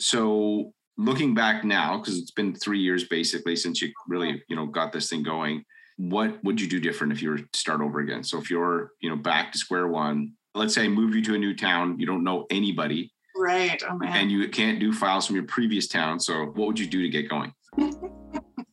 So 0.00 0.72
looking 0.96 1.34
back 1.34 1.64
now, 1.64 1.98
because 1.98 2.18
it's 2.18 2.30
been 2.30 2.54
three 2.54 2.80
years 2.80 3.04
basically 3.04 3.56
since 3.56 3.82
you 3.82 3.92
really, 4.08 4.42
you 4.48 4.56
know, 4.56 4.66
got 4.66 4.92
this 4.92 5.08
thing 5.08 5.22
going, 5.22 5.64
what 5.96 6.42
would 6.42 6.60
you 6.60 6.68
do 6.68 6.80
different 6.80 7.12
if 7.12 7.22
you 7.22 7.30
were 7.30 7.38
to 7.38 7.48
start 7.52 7.80
over 7.80 8.00
again? 8.00 8.24
So 8.24 8.38
if 8.38 8.50
you're, 8.50 8.90
you 9.00 9.08
know, 9.08 9.16
back 9.16 9.52
to 9.52 9.58
square 9.58 9.86
one, 9.88 10.32
let's 10.54 10.74
say 10.74 10.84
I 10.84 10.88
move 10.88 11.14
you 11.14 11.22
to 11.22 11.34
a 11.34 11.38
new 11.38 11.54
town, 11.54 11.98
you 11.98 12.06
don't 12.06 12.24
know 12.24 12.46
anybody. 12.50 13.12
Right. 13.36 13.82
Oh, 13.88 13.98
and 14.04 14.30
you 14.30 14.48
can't 14.48 14.78
do 14.78 14.92
files 14.92 15.26
from 15.26 15.36
your 15.36 15.46
previous 15.46 15.88
town. 15.88 16.20
So 16.20 16.46
what 16.46 16.66
would 16.66 16.78
you 16.78 16.86
do 16.86 17.02
to 17.02 17.08
get 17.08 17.28
going? 17.28 17.52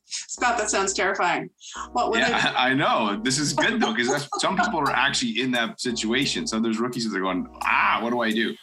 Scott, 0.06 0.58
that 0.58 0.70
sounds 0.70 0.94
terrifying. 0.94 1.50
What 1.94 2.10
would 2.10 2.20
yeah, 2.20 2.54
I, 2.56 2.70
I 2.70 2.74
know. 2.74 3.20
This 3.24 3.40
is 3.40 3.54
good 3.54 3.82
though, 3.82 3.94
because 3.94 4.28
some 4.40 4.58
people 4.58 4.80
are 4.80 4.92
actually 4.92 5.42
in 5.42 5.52
that 5.52 5.80
situation. 5.80 6.46
So 6.46 6.60
there's 6.60 6.80
rookies 6.80 7.10
that 7.10 7.18
are 7.18 7.22
going, 7.22 7.48
ah, 7.62 8.00
what 8.02 8.12
do 8.12 8.22
I 8.22 8.32
do? 8.32 8.56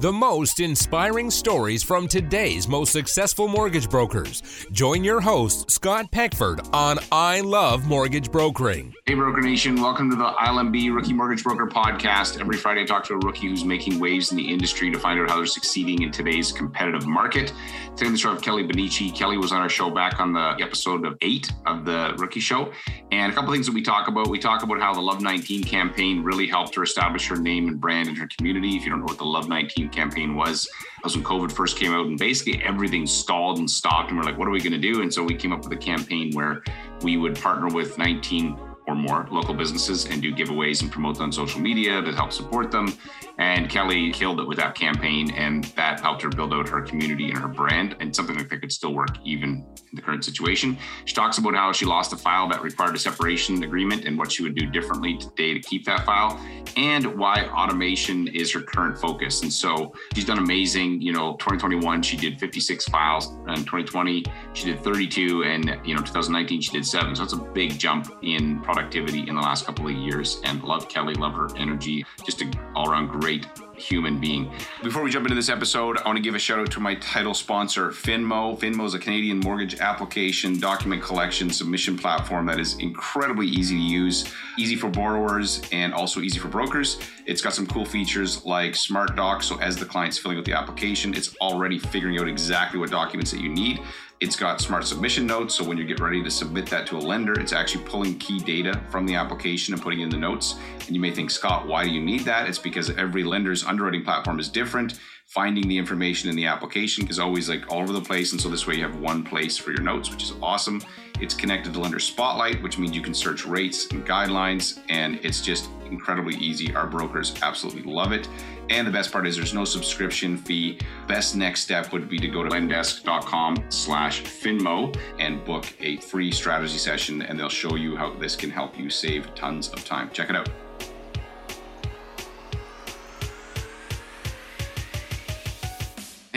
The 0.00 0.10
most 0.10 0.60
inspiring 0.60 1.30
stories 1.30 1.82
from 1.82 2.08
today's 2.08 2.66
most 2.66 2.90
successful 2.90 3.46
mortgage 3.46 3.90
brokers. 3.90 4.42
Join 4.72 5.04
your 5.04 5.20
host, 5.20 5.70
Scott 5.70 6.10
Peckford, 6.10 6.66
on 6.72 6.98
I 7.12 7.42
Love 7.42 7.86
Mortgage 7.86 8.32
Brokering. 8.32 8.94
Hey, 9.04 9.14
Broker 9.14 9.42
Nation. 9.42 9.78
Welcome 9.82 10.08
to 10.08 10.16
the 10.16 10.24
ILMB 10.24 10.94
Rookie 10.94 11.12
Mortgage 11.12 11.44
Broker 11.44 11.66
podcast. 11.66 12.40
Every 12.40 12.56
Friday, 12.56 12.82
I 12.82 12.84
talk 12.86 13.04
to 13.08 13.14
a 13.14 13.18
rookie 13.18 13.48
who's 13.48 13.62
making 13.62 14.00
waves 14.00 14.30
in 14.30 14.38
the 14.38 14.50
industry 14.50 14.90
to 14.90 14.98
find 14.98 15.20
out 15.20 15.28
how 15.28 15.36
they're 15.36 15.44
succeeding 15.44 16.00
in 16.00 16.10
today's 16.10 16.50
competitive 16.50 17.06
market. 17.06 17.52
Today, 17.94 18.06
on 18.06 18.12
the 18.12 18.18
show 18.18 18.32
of 18.32 18.40
Kelly 18.40 18.64
Benici. 18.64 19.14
Kelly 19.14 19.36
was 19.36 19.52
on 19.52 19.60
our 19.60 19.68
show 19.68 19.90
back 19.90 20.18
on 20.18 20.32
the 20.32 20.56
episode 20.62 21.04
of 21.04 21.18
eight 21.20 21.52
of 21.66 21.84
the 21.84 22.14
Rookie 22.16 22.40
Show. 22.40 22.72
And 23.12 23.30
a 23.30 23.34
couple 23.34 23.52
things 23.52 23.66
that 23.66 23.74
we 23.74 23.82
talk 23.82 24.08
about. 24.08 24.28
We 24.28 24.38
talk 24.38 24.62
about 24.62 24.80
how 24.80 24.94
the 24.94 25.02
Love 25.02 25.20
19 25.20 25.64
campaign 25.64 26.22
really 26.22 26.46
helped 26.46 26.74
her 26.76 26.84
establish 26.84 27.28
her 27.28 27.36
name 27.36 27.68
and 27.68 27.78
brand 27.78 28.08
in 28.08 28.14
her 28.16 28.28
community. 28.38 28.76
If 28.76 28.84
you 28.84 28.90
don't 28.90 29.00
know 29.00 29.06
what 29.06 29.18
the 29.18 29.24
Love 29.24 29.48
19 29.48 29.89
campaign 29.92 30.34
was. 30.34 30.68
Was 31.02 31.16
when 31.16 31.24
COVID 31.24 31.50
first 31.50 31.78
came 31.78 31.92
out, 31.92 32.06
and 32.06 32.18
basically 32.18 32.62
everything 32.62 33.06
stalled 33.06 33.58
and 33.58 33.70
stopped. 33.70 34.10
And 34.10 34.18
we're 34.18 34.24
like, 34.24 34.36
what 34.36 34.46
are 34.46 34.50
we 34.50 34.60
going 34.60 34.72
to 34.72 34.78
do? 34.78 35.00
And 35.00 35.12
so 35.12 35.22
we 35.22 35.34
came 35.34 35.52
up 35.52 35.64
with 35.64 35.72
a 35.72 35.76
campaign 35.76 36.30
where 36.32 36.62
we 37.02 37.16
would 37.16 37.40
partner 37.40 37.68
with 37.68 37.96
19 37.96 38.58
or 38.90 38.94
more 38.94 39.28
local 39.30 39.54
businesses 39.54 40.06
and 40.06 40.20
do 40.20 40.34
giveaways 40.34 40.82
and 40.82 40.90
promote 40.90 41.20
on 41.20 41.30
social 41.30 41.60
media 41.60 42.02
to 42.02 42.12
help 42.12 42.32
support 42.32 42.70
them. 42.70 42.92
And 43.38 43.70
Kelly 43.70 44.10
killed 44.12 44.40
it 44.40 44.46
with 44.46 44.58
that 44.58 44.74
campaign, 44.74 45.30
and 45.30 45.64
that 45.76 46.00
helped 46.00 46.22
her 46.22 46.28
build 46.28 46.52
out 46.52 46.68
her 46.68 46.82
community 46.82 47.30
and 47.30 47.38
her 47.38 47.48
brand, 47.48 47.96
and 48.00 48.14
something 48.14 48.36
like 48.36 48.48
that 48.50 48.60
could 48.60 48.72
still 48.72 48.92
work 48.92 49.16
even 49.24 49.64
in 49.76 49.94
the 49.94 50.02
current 50.02 50.24
situation. 50.24 50.76
She 51.04 51.14
talks 51.14 51.38
about 51.38 51.54
how 51.54 51.72
she 51.72 51.86
lost 51.86 52.12
a 52.12 52.16
file 52.16 52.48
that 52.50 52.62
required 52.62 52.94
a 52.96 52.98
separation 52.98 53.62
agreement 53.62 54.04
and 54.04 54.18
what 54.18 54.30
she 54.30 54.42
would 54.42 54.54
do 54.54 54.66
differently 54.66 55.16
today 55.16 55.54
to 55.54 55.60
keep 55.60 55.86
that 55.86 56.04
file, 56.04 56.38
and 56.76 57.06
why 57.16 57.46
automation 57.46 58.28
is 58.28 58.52
her 58.52 58.60
current 58.60 58.98
focus. 58.98 59.42
And 59.42 59.52
so 59.52 59.94
she's 60.14 60.26
done 60.26 60.38
amazing. 60.38 61.00
You 61.00 61.12
know, 61.12 61.36
2021 61.36 62.02
she 62.02 62.16
did 62.16 62.38
56 62.38 62.84
files, 62.86 63.28
and 63.46 63.58
2020 63.58 64.24
she 64.52 64.66
did 64.66 64.82
32, 64.82 65.44
and 65.44 65.80
you 65.84 65.94
know 65.94 66.00
2019 66.00 66.60
she 66.60 66.72
did 66.72 66.84
seven. 66.84 67.14
So 67.14 67.22
that's 67.22 67.34
a 67.34 67.38
big 67.38 67.78
jump 67.78 68.12
in 68.22 68.60
productivity 68.80 69.28
in 69.28 69.34
the 69.34 69.40
last 69.40 69.66
couple 69.66 69.86
of 69.86 69.92
years. 69.92 70.40
And 70.44 70.62
love 70.62 70.88
Kelly, 70.88 71.14
love 71.14 71.34
her 71.34 71.48
energy, 71.56 72.04
just 72.24 72.40
an 72.40 72.52
all-around 72.74 73.08
great 73.08 73.46
human 73.76 74.18
being. 74.18 74.52
Before 74.82 75.02
we 75.02 75.10
jump 75.10 75.26
into 75.26 75.34
this 75.34 75.48
episode, 75.48 75.98
I 75.98 76.06
want 76.06 76.16
to 76.16 76.22
give 76.22 76.34
a 76.34 76.38
shout 76.38 76.58
out 76.58 76.70
to 76.72 76.80
my 76.80 76.94
title 76.96 77.34
sponsor, 77.34 77.90
Finmo. 77.90 78.58
Finmo 78.58 78.84
is 78.84 78.94
a 78.94 78.98
Canadian 78.98 79.38
mortgage 79.40 79.80
application, 79.80 80.58
document 80.58 81.02
collection, 81.02 81.50
submission 81.50 81.96
platform 81.96 82.46
that 82.46 82.58
is 82.58 82.78
incredibly 82.78 83.46
easy 83.46 83.76
to 83.76 83.82
use, 83.82 84.32
easy 84.58 84.76
for 84.76 84.88
borrowers, 84.88 85.62
and 85.72 85.92
also 85.94 86.20
easy 86.20 86.38
for 86.38 86.48
brokers. 86.48 86.98
It's 87.26 87.40
got 87.40 87.52
some 87.54 87.66
cool 87.66 87.84
features 87.84 88.44
like 88.44 88.74
Smart 88.74 89.14
Docs. 89.16 89.46
So 89.46 89.58
as 89.60 89.76
the 89.76 89.86
client's 89.86 90.18
filling 90.18 90.38
out 90.38 90.44
the 90.44 90.54
application, 90.54 91.14
it's 91.14 91.36
already 91.36 91.78
figuring 91.78 92.18
out 92.18 92.28
exactly 92.28 92.78
what 92.78 92.90
documents 92.90 93.30
that 93.30 93.40
you 93.40 93.48
need. 93.48 93.80
It's 94.20 94.36
got 94.36 94.60
smart 94.60 94.86
submission 94.86 95.26
notes. 95.26 95.54
So 95.54 95.64
when 95.64 95.78
you 95.78 95.84
get 95.84 95.98
ready 95.98 96.22
to 96.22 96.30
submit 96.30 96.66
that 96.66 96.86
to 96.88 96.98
a 96.98 97.00
lender, 97.00 97.40
it's 97.40 97.54
actually 97.54 97.84
pulling 97.84 98.18
key 98.18 98.38
data 98.38 98.78
from 98.90 99.06
the 99.06 99.14
application 99.14 99.72
and 99.72 99.82
putting 99.82 100.00
in 100.00 100.10
the 100.10 100.18
notes. 100.18 100.56
And 100.86 100.94
you 100.94 101.00
may 101.00 101.10
think, 101.10 101.30
Scott, 101.30 101.66
why 101.66 101.84
do 101.84 101.90
you 101.90 102.02
need 102.02 102.26
that? 102.26 102.46
It's 102.46 102.58
because 102.58 102.90
every 102.90 103.24
lender's 103.24 103.64
underwriting 103.64 104.04
platform 104.04 104.38
is 104.38 104.50
different. 104.50 105.00
Finding 105.30 105.68
the 105.68 105.78
information 105.78 106.28
in 106.28 106.34
the 106.34 106.44
application 106.44 107.06
is 107.06 107.20
always 107.20 107.48
like 107.48 107.70
all 107.70 107.82
over 107.82 107.92
the 107.92 108.00
place. 108.00 108.32
And 108.32 108.40
so 108.40 108.48
this 108.48 108.66
way 108.66 108.74
you 108.74 108.82
have 108.82 108.96
one 108.96 109.22
place 109.22 109.56
for 109.56 109.70
your 109.70 109.80
notes, 109.80 110.10
which 110.10 110.24
is 110.24 110.32
awesome. 110.42 110.82
It's 111.20 111.34
connected 111.34 111.72
to 111.72 111.78
Lender 111.78 112.00
Spotlight, 112.00 112.60
which 112.64 112.78
means 112.78 112.96
you 112.96 113.00
can 113.00 113.14
search 113.14 113.46
rates 113.46 113.86
and 113.92 114.04
guidelines. 114.04 114.80
And 114.88 115.20
it's 115.22 115.40
just 115.40 115.70
incredibly 115.88 116.34
easy. 116.34 116.74
Our 116.74 116.88
brokers 116.88 117.32
absolutely 117.42 117.84
love 117.84 118.10
it. 118.10 118.28
And 118.70 118.84
the 118.84 118.90
best 118.90 119.12
part 119.12 119.24
is 119.24 119.36
there's 119.36 119.54
no 119.54 119.64
subscription 119.64 120.36
fee. 120.36 120.80
Best 121.06 121.36
next 121.36 121.60
step 121.60 121.92
would 121.92 122.08
be 122.08 122.18
to 122.18 122.26
go 122.26 122.42
to 122.42 122.50
lendesk.com 122.50 123.66
slash 123.68 124.24
finmo 124.24 124.98
and 125.20 125.44
book 125.44 125.64
a 125.78 125.98
free 125.98 126.32
strategy 126.32 126.76
session 126.76 127.22
and 127.22 127.38
they'll 127.38 127.48
show 127.48 127.76
you 127.76 127.94
how 127.94 128.12
this 128.14 128.34
can 128.34 128.50
help 128.50 128.76
you 128.76 128.90
save 128.90 129.32
tons 129.36 129.68
of 129.68 129.84
time. 129.84 130.10
Check 130.10 130.28
it 130.28 130.34
out. 130.34 130.48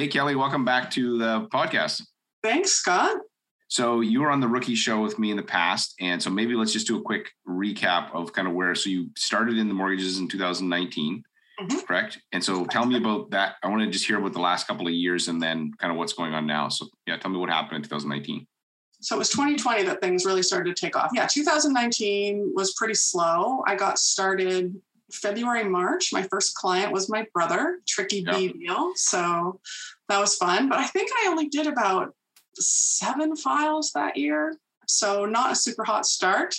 Hey, 0.04 0.10
Kelly, 0.10 0.36
welcome 0.36 0.66
back 0.66 0.92
to 0.92 1.18
the 1.18 1.48
podcast. 1.48 2.02
Thanks, 2.44 2.74
Scott. 2.74 3.16
So 3.70 4.02
you 4.02 4.20
were 4.20 4.32
on 4.32 4.42
the 4.42 4.50
rookie 4.50 4.76
show 4.76 5.02
with 5.02 5.18
me 5.18 5.32
in 5.32 5.38
the 5.38 5.44
past. 5.44 5.96
And 6.02 6.22
so 6.22 6.30
maybe 6.30 6.56
let's 6.56 6.74
just 6.74 6.88
do 6.88 7.00
a 7.00 7.02
quick 7.02 7.32
recap 7.48 8.14
of 8.14 8.34
kind 8.34 8.46
of 8.46 8.54
where, 8.54 8.76
so 8.76 8.90
you 8.90 9.12
started 9.16 9.58
in 9.58 9.70
the 9.70 9.74
mortgages 9.74 10.18
in 10.18 10.28
2019 10.28 11.24
mm-hmm. 11.58 11.80
correct? 11.86 12.20
And 12.34 12.44
so 12.44 12.66
tell 12.66 12.86
me 12.86 12.98
about 12.98 13.32
that. 13.32 13.56
I 13.64 13.70
want 13.70 13.82
to 13.82 13.90
just 13.90 14.06
hear 14.06 14.20
about 14.20 14.34
the 14.34 14.42
last 14.42 14.68
couple 14.68 14.88
of 14.88 14.94
years 14.94 15.30
and 15.30 15.42
then 15.42 15.72
kind 15.78 15.90
of 15.90 15.98
what's 15.98 16.12
going 16.12 16.34
on 16.34 16.46
now. 16.46 16.68
So 16.68 16.88
yeah, 17.08 17.16
tell 17.16 17.32
me 17.32 17.38
what 17.38 17.50
happened 17.50 17.78
in 17.78 17.84
2019. 17.84 18.46
So 19.00 19.16
it 19.16 19.20
was 19.20 19.30
2020 19.30 19.84
that 19.84 20.02
things 20.02 20.26
really 20.26 20.44
started 20.44 20.76
to 20.76 20.86
take 20.86 20.98
off. 20.98 21.12
Yeah, 21.16 21.28
2019 21.28 22.52
was 22.54 22.74
pretty 22.74 22.96
slow. 22.96 23.64
I 23.66 23.78
got 23.78 23.98
started 23.98 24.76
February, 25.14 25.64
March. 25.64 26.12
My 26.12 26.24
first 26.24 26.56
client 26.56 26.92
was 26.92 27.10
my 27.10 27.26
brother, 27.34 27.80
Tricky 27.88 28.24
yep. 28.26 28.36
B 28.36 28.48
deal. 28.50 28.92
So 28.96 29.60
that 30.10 30.20
was 30.20 30.36
fun. 30.36 30.70
But 30.70 30.80
I 30.80 30.86
think 30.86 31.10
I 31.24 31.28
only 31.30 31.48
did 31.48 31.68
about 31.68 32.14
seven 32.56 33.36
files 33.36 33.92
that 33.94 34.18
year. 34.18 34.58
So 34.88 35.26
not 35.26 35.52
a 35.52 35.56
super 35.56 35.84
hot 35.84 36.06
start. 36.06 36.56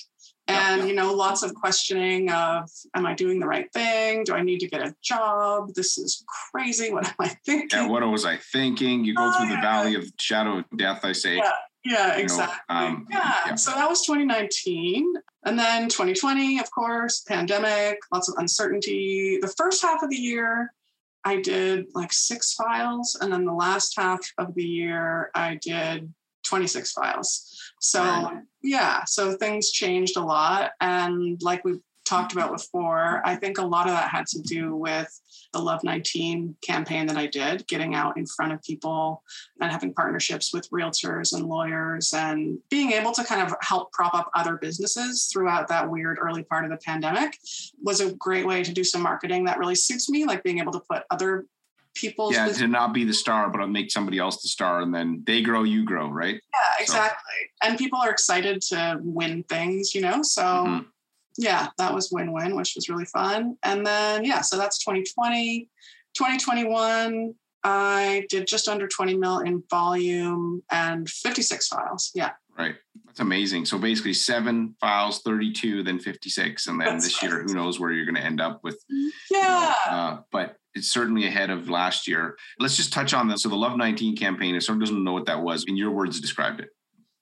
And 0.47 0.87
you 0.87 0.95
know 0.95 1.15
lots 1.15 1.43
of 1.43 1.55
questioning 1.55 2.31
of 2.31 2.69
am 2.95 3.07
i 3.07 3.15
doing 3.15 3.41
the 3.41 3.47
right 3.47 3.73
thing? 3.73 4.25
Do 4.25 4.35
i 4.35 4.43
need 4.43 4.61
to 4.61 4.69
get 4.69 4.83
a 4.83 4.95
job? 5.03 5.73
This 5.75 5.97
is 5.97 6.23
crazy. 6.53 6.91
What 6.93 7.07
am 7.07 7.15
i 7.19 7.29
thinking? 7.47 7.69
Yeah 7.73 7.89
what 7.89 8.07
was 8.07 8.27
i 8.27 8.37
thinking? 8.37 9.05
You 9.05 9.15
go 9.15 9.29
oh, 9.29 9.39
through 9.39 9.49
yeah. 9.49 9.57
the 9.57 9.63
valley 9.63 9.95
of 9.95 10.05
shadow 10.19 10.59
of 10.59 10.65
death 10.77 11.01
i 11.03 11.13
say. 11.13 11.37
Yeah, 11.37 11.53
yeah 11.85 12.17
exactly 12.17 12.59
know, 12.69 12.77
um, 12.77 13.07
yeah. 13.11 13.35
yeah. 13.47 13.55
so 13.55 13.71
that 13.71 13.89
was 13.89 14.05
2019 14.05 15.15
and 15.47 15.59
then 15.59 15.89
2020 15.89 16.59
of 16.59 16.71
course 16.71 17.21
pandemic 17.27 17.99
lots 18.13 18.29
of 18.29 18.35
uncertainty. 18.37 19.39
The 19.41 19.53
first 19.57 19.81
half 19.81 20.03
of 20.03 20.11
the 20.11 20.17
year 20.17 20.75
i 21.25 21.41
did 21.41 21.87
like 21.95 22.13
six 22.13 22.55
files 22.55 23.17
and 23.21 23.33
then 23.33 23.45
the 23.45 23.53
last 23.53 23.95
half 23.97 24.21
of 24.39 24.55
the 24.55 24.65
year 24.65 25.31
i 25.35 25.59
did 25.63 26.13
26 26.45 26.93
files 26.93 27.55
so 27.85 28.03
right. 28.03 28.43
yeah, 28.63 29.05
so 29.05 29.37
things 29.37 29.71
changed 29.71 30.17
a 30.17 30.23
lot. 30.23 30.73
And 30.81 31.39
like 31.43 31.63
we 31.67 31.81
talked 32.05 32.33
about 32.33 32.53
before, 32.53 33.23
I 33.25 33.37
think 33.37 33.59
a 33.59 33.67
lot 33.67 33.87
of 33.87 33.93
that 33.93 34.11
had 34.11 34.27
to 34.29 34.43
do 34.43 34.77
with 34.77 35.09
the 35.53 35.59
Love 35.59 35.83
19 35.85 36.57
campaign 36.63 37.07
that 37.07 37.17
I 37.17 37.27
did, 37.27 37.67
getting 37.67 37.95
out 37.95 38.17
in 38.17 38.27
front 38.27 38.53
of 38.53 38.63
people 38.63 39.23
and 39.61 39.71
having 39.71 39.95
partnerships 39.95 40.53
with 40.53 40.69
realtors 40.71 41.33
and 41.33 41.47
lawyers 41.47 42.13
and 42.13 42.59
being 42.71 42.93
able 42.93 43.13
to 43.13 43.25
kind 43.25 43.43
of 43.43 43.55
help 43.63 43.93
prop 43.93 44.15
up 44.15 44.31
other 44.35 44.57
businesses 44.57 45.31
throughout 45.33 45.69
that 45.69 45.89
weird 45.89 46.19
early 46.21 46.43
part 46.43 46.65
of 46.65 46.71
the 46.71 46.77
pandemic 46.79 47.39
was 47.83 48.01
a 48.01 48.15
great 48.15 48.47
way 48.47 48.63
to 48.63 48.73
do 48.73 48.85
some 48.85 49.03
marketing 49.03 49.45
that 49.45 49.59
really 49.59 49.77
suits 49.77 50.11
me, 50.11 50.25
like 50.25 50.43
being 50.43 50.59
able 50.59 50.73
to 50.73 50.81
put 50.81 51.05
other 51.11 51.47
people's 51.95 52.35
yeah 52.35 52.49
to 52.49 52.67
not 52.67 52.93
be 52.93 53.05
the 53.05 53.15
star 53.15 53.49
but 53.49 53.67
make 53.69 53.91
somebody 53.91 54.19
else 54.19 54.43
the 54.43 54.49
star 54.49 54.81
and 54.83 54.93
then 54.93 55.23
they 55.27 55.41
grow 55.41 55.63
you 55.63 55.85
grow 55.85 56.09
right 56.09 56.41
yeah 56.53 56.83
exactly 56.83 57.33
so. 57.63 57.69
and 57.69 57.79
people 57.79 57.99
are 58.01 58.11
excited 58.11 58.61
to 58.61 58.99
win 59.01 59.45
things 59.45 59.95
you 59.95 60.01
know 60.01 60.21
so 60.23 60.43
mm-hmm. 60.43 60.89
Yeah 61.37 61.69
that 61.79 61.95
was 61.95 62.11
win-win 62.13 62.57
which 62.57 62.75
was 62.75 62.89
really 62.89 63.07
fun. 63.07 63.57
And 63.63 63.87
then 63.87 64.25
yeah 64.25 64.41
so 64.41 64.57
that's 64.57 64.79
2020 64.79 65.69
2021 66.17 67.35
i 67.65 68.25
did 68.29 68.47
just 68.47 68.69
under 68.69 68.87
20 68.87 69.17
mil 69.17 69.41
in 69.41 69.63
volume 69.71 70.63
and 70.71 71.09
56 71.09 71.69
files 71.69 72.11
yeah. 72.15 72.31
Right 72.57 72.77
that's 73.07 73.21
amazing. 73.21 73.65
So 73.65 73.79
basically 73.79 74.15
seven 74.15 74.77
files 74.81 75.23
32 75.23 75.83
then 75.83 75.99
56 75.99 76.67
and 76.67 76.81
then 76.81 76.87
that's 76.87 77.05
this 77.05 77.23
year 77.23 77.43
who 77.43 77.55
knows 77.55 77.81
where 77.81 77.91
you're 77.91 78.05
going 78.05 78.17
to 78.17 78.23
end 78.23 78.41
up 78.41 78.61
with 78.63 78.83
yeah 79.31 79.75
you 79.87 79.93
know, 79.93 79.97
uh, 79.97 80.21
but 80.31 80.57
it's 80.75 80.91
certainly 80.91 81.27
ahead 81.27 81.51
of 81.51 81.69
last 81.69 82.09
year. 82.09 82.37
Let's 82.59 82.77
just 82.77 82.93
touch 82.93 83.15
on 83.15 83.29
this. 83.29 83.43
So 83.43 83.49
the 83.49 83.57
Love 83.57 83.77
19 83.77 84.17
campaign, 84.17 84.55
if 84.55 84.65
someone 84.65 84.81
doesn't 84.81 85.05
know 85.05 85.13
what 85.13 85.27
that 85.27 85.41
was, 85.41 85.65
in 85.67 85.77
your 85.77 85.91
words, 85.91 86.21
described 86.21 86.61
it. 86.61 86.71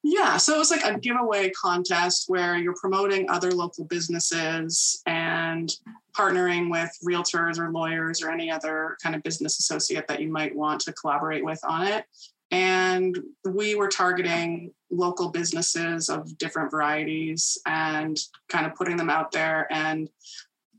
Yeah, 0.05 0.37
so 0.37 0.57
it 0.57 0.59
was 0.59 0.73
like 0.73 0.85
a 0.85 0.99
giveaway 0.99 1.51
contest 1.51 2.25
where 2.27 2.57
you're 2.57 2.75
promoting 2.75 3.31
other 3.31 3.53
local 3.53 3.85
businesses 3.85 5.01
and 5.07 5.75
partnering 6.17 6.71
with 6.71 6.91
realtors 7.07 7.59
or 7.59 7.71
lawyers 7.71 8.21
or 8.21 8.31
any 8.31 8.51
other 8.51 8.97
kind 9.01 9.15
of 9.15 9.23
business 9.23 9.61
associate 9.61 10.09
that 10.09 10.21
you 10.21 10.29
might 10.29 10.57
want 10.57 10.81
to 10.83 10.93
collaborate 10.93 11.45
with 11.45 11.61
on 11.65 11.87
it. 11.87 12.05
And 12.51 13.17
we 13.45 13.77
were 13.77 13.89
targeting 13.89 14.73
local 14.91 15.31
businesses 15.31 16.11
of 16.11 16.37
different 16.37 16.71
varieties 16.71 17.57
and 17.65 18.19
kind 18.49 18.67
of 18.67 18.75
putting 18.75 18.97
them 18.97 19.09
out 19.09 19.31
there 19.31 19.73
and 19.73 20.11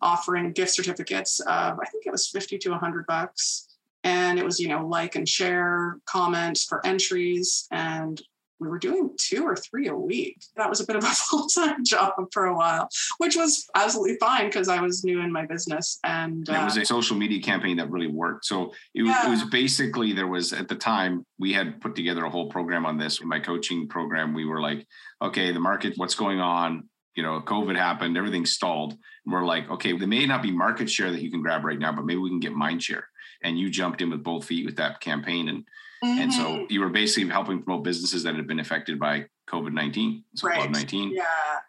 offering 0.01 0.51
gift 0.51 0.71
certificates 0.71 1.39
of, 1.39 1.79
I 1.79 1.85
think 1.91 2.05
it 2.05 2.11
was 2.11 2.27
50 2.27 2.57
to 2.59 2.71
100 2.71 3.07
bucks. 3.07 3.69
And 4.03 4.37
it 4.37 4.43
was, 4.43 4.59
you 4.59 4.67
know, 4.67 4.85
like 4.85 5.15
and 5.15 5.27
share, 5.27 5.97
comment 6.05 6.59
for 6.67 6.85
entries. 6.85 7.67
And 7.71 8.21
we 8.59 8.67
were 8.67 8.79
doing 8.79 9.09
two 9.17 9.43
or 9.43 9.55
three 9.55 9.87
a 9.87 9.95
week. 9.95 10.37
That 10.55 10.69
was 10.69 10.79
a 10.79 10.85
bit 10.85 10.95
of 10.95 11.03
a 11.03 11.07
full 11.29 11.47
time 11.47 11.83
job 11.85 12.13
for 12.31 12.45
a 12.45 12.55
while, 12.55 12.89
which 13.17 13.35
was 13.35 13.67
absolutely 13.75 14.17
fine 14.19 14.47
because 14.47 14.69
I 14.69 14.81
was 14.81 15.03
new 15.03 15.21
in 15.21 15.31
my 15.31 15.45
business. 15.45 15.99
And 16.03 16.49
uh, 16.49 16.53
it 16.53 16.63
was 16.63 16.77
a 16.77 16.85
social 16.85 17.17
media 17.17 17.41
campaign 17.41 17.77
that 17.77 17.89
really 17.89 18.07
worked. 18.07 18.45
So 18.45 18.73
it, 18.93 19.05
yeah. 19.05 19.27
it 19.27 19.29
was 19.29 19.43
basically 19.45 20.13
there 20.13 20.27
was 20.27 20.53
at 20.53 20.67
the 20.67 20.75
time 20.75 21.25
we 21.37 21.53
had 21.53 21.81
put 21.81 21.95
together 21.95 22.25
a 22.25 22.29
whole 22.29 22.49
program 22.49 22.85
on 22.85 22.97
this. 22.97 23.21
In 23.21 23.27
my 23.27 23.39
coaching 23.39 23.87
program, 23.87 24.33
we 24.33 24.45
were 24.45 24.61
like, 24.61 24.87
okay, 25.21 25.51
the 25.51 25.59
market, 25.59 25.93
what's 25.97 26.15
going 26.15 26.39
on? 26.39 26.89
You 27.15 27.23
know, 27.23 27.41
COVID 27.41 27.75
happened, 27.75 28.17
everything 28.17 28.45
stalled. 28.45 28.93
And 28.93 29.33
we're 29.33 29.45
like, 29.45 29.69
okay, 29.69 29.95
there 29.95 30.07
may 30.07 30.25
not 30.25 30.41
be 30.41 30.51
market 30.51 30.89
share 30.89 31.11
that 31.11 31.21
you 31.21 31.29
can 31.29 31.41
grab 31.41 31.63
right 31.63 31.77
now, 31.77 31.91
but 31.91 32.05
maybe 32.05 32.19
we 32.19 32.29
can 32.29 32.39
get 32.39 32.53
mind 32.53 32.81
share. 32.81 33.07
And 33.43 33.59
you 33.59 33.69
jumped 33.69 34.01
in 34.01 34.09
with 34.09 34.23
both 34.23 34.45
feet 34.45 34.65
with 34.65 34.77
that 34.77 35.01
campaign 35.01 35.49
and 35.49 35.65
Mm-hmm. 36.03 36.21
And 36.21 36.33
so 36.33 36.43
mm-hmm. 36.43 36.65
you 36.69 36.81
were 36.81 36.89
basically 36.89 37.29
helping 37.29 37.61
promote 37.61 37.83
businesses 37.83 38.23
that 38.23 38.35
had 38.35 38.47
been 38.47 38.59
affected 38.59 38.99
by 38.99 39.25
COVID 39.49 39.73
19, 39.73 40.23
so 40.35 40.47
right. 40.47 40.69
19. 40.69 41.13
Yeah. 41.13 41.23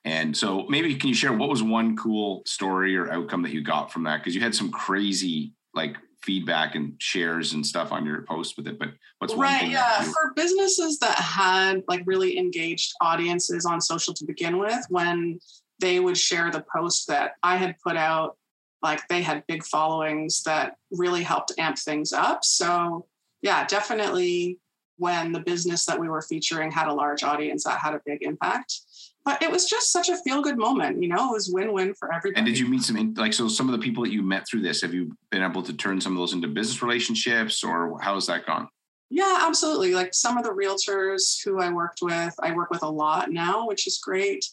And 0.05 0.37
so 0.37 0.67
maybe 0.69 0.95
can 0.97 1.09
you 1.09 1.15
share 1.15 1.33
what 1.33 1.49
was 1.49 1.63
one 1.63 1.97
cool 1.97 2.43
story 2.47 2.97
or 2.97 3.13
outcome 3.13 3.43
that 3.43 3.53
you 3.53 3.63
got 3.63 3.93
from 3.93 4.05
that? 4.05 4.19
Because 4.19 4.35
you 4.35 4.41
had 4.41 4.55
some 4.55 4.71
crazy 4.71 5.53
like 5.75 5.97
feedback 6.23 6.75
and 6.75 6.95
shares 6.99 7.53
and 7.53 7.65
stuff 7.67 7.93
on 7.93 8.05
your 8.07 8.23
post 8.23 8.57
with 8.57 8.67
it. 8.67 8.79
But 8.79 8.91
what's 9.19 9.35
right? 9.35 9.69
yeah, 9.69 10.03
for 10.03 10.33
businesses 10.35 10.99
that 10.99 11.17
had 11.19 11.83
like 11.87 12.03
really 12.07 12.39
engaged 12.39 12.93
audiences 13.01 13.67
on 13.67 13.81
social 13.81 14.15
to 14.15 14.25
begin 14.25 14.59
with, 14.59 14.85
when 14.89 15.39
they 15.81 16.01
would 16.01 16.17
share 16.17 16.51
the 16.51 16.65
post 16.75 17.09
that 17.09 17.33
I 17.43 17.57
had 17.57 17.77
put 17.85 17.97
out, 17.97 18.37
like 18.83 19.07
they 19.09 19.23
had 19.23 19.47
big 19.47 19.65
followings 19.65 20.43
that 20.45 20.77
really 20.91 21.23
helped 21.23 21.53
amp 21.59 21.79
things 21.79 22.13
up. 22.13 22.45
So 22.45 23.07
yeah, 23.45 23.67
definitely 23.67 24.59
when 24.97 25.33
the 25.33 25.41
business 25.41 25.85
that 25.85 26.01
we 26.01 26.09
were 26.09 26.23
featuring 26.23 26.71
had 26.71 26.89
a 26.89 26.93
large 26.93 27.23
audience, 27.23 27.65
that 27.65 27.79
had 27.79 27.95
a 27.95 28.01
big 28.07 28.23
impact. 28.23 28.81
But 29.23 29.43
it 29.43 29.51
was 29.51 29.69
just 29.69 29.93
such 29.93 30.09
a 30.09 30.17
feel 30.19 30.41
good 30.41 30.57
moment, 30.57 31.03
you 31.03 31.09
know, 31.09 31.31
it 31.31 31.33
was 31.33 31.51
win 31.53 31.73
win 31.73 31.95
for 31.95 32.13
everybody. 32.13 32.39
And 32.39 32.47
did 32.47 32.59
you 32.59 32.67
meet 32.67 32.83
some, 32.83 33.15
like, 33.15 33.35
so 33.35 33.49
some 33.49 33.69
of 33.69 33.73
the 33.73 33.85
people 33.85 34.03
that 34.03 34.13
you 34.13 34.23
met 34.23 34.47
through 34.49 34.63
this, 34.63 34.81
have 34.81 34.95
you 34.95 35.15
been 35.31 35.43
able 35.43 35.63
to 35.63 35.75
turn 35.75 36.01
some 36.01 36.13
of 36.13 36.19
those 36.19 36.33
into 36.33 36.49
business 36.49 36.83
relationships 36.83 37.63
or 37.63 37.99
how's 38.01 38.27
that 38.29 38.47
gone? 38.47 38.69
Yeah, 39.11 39.41
absolutely. 39.43 39.95
Like 39.95 40.15
some 40.15 40.39
of 40.39 40.45
the 40.45 40.51
realtors 40.51 41.43
who 41.45 41.61
I 41.61 41.71
worked 41.71 42.01
with, 42.01 42.35
I 42.43 42.53
work 42.55 42.71
with 42.71 42.83
a 42.83 42.89
lot 42.89 43.31
now, 43.31 43.67
which 43.67 43.87
is 43.87 43.99
great. 43.99 44.45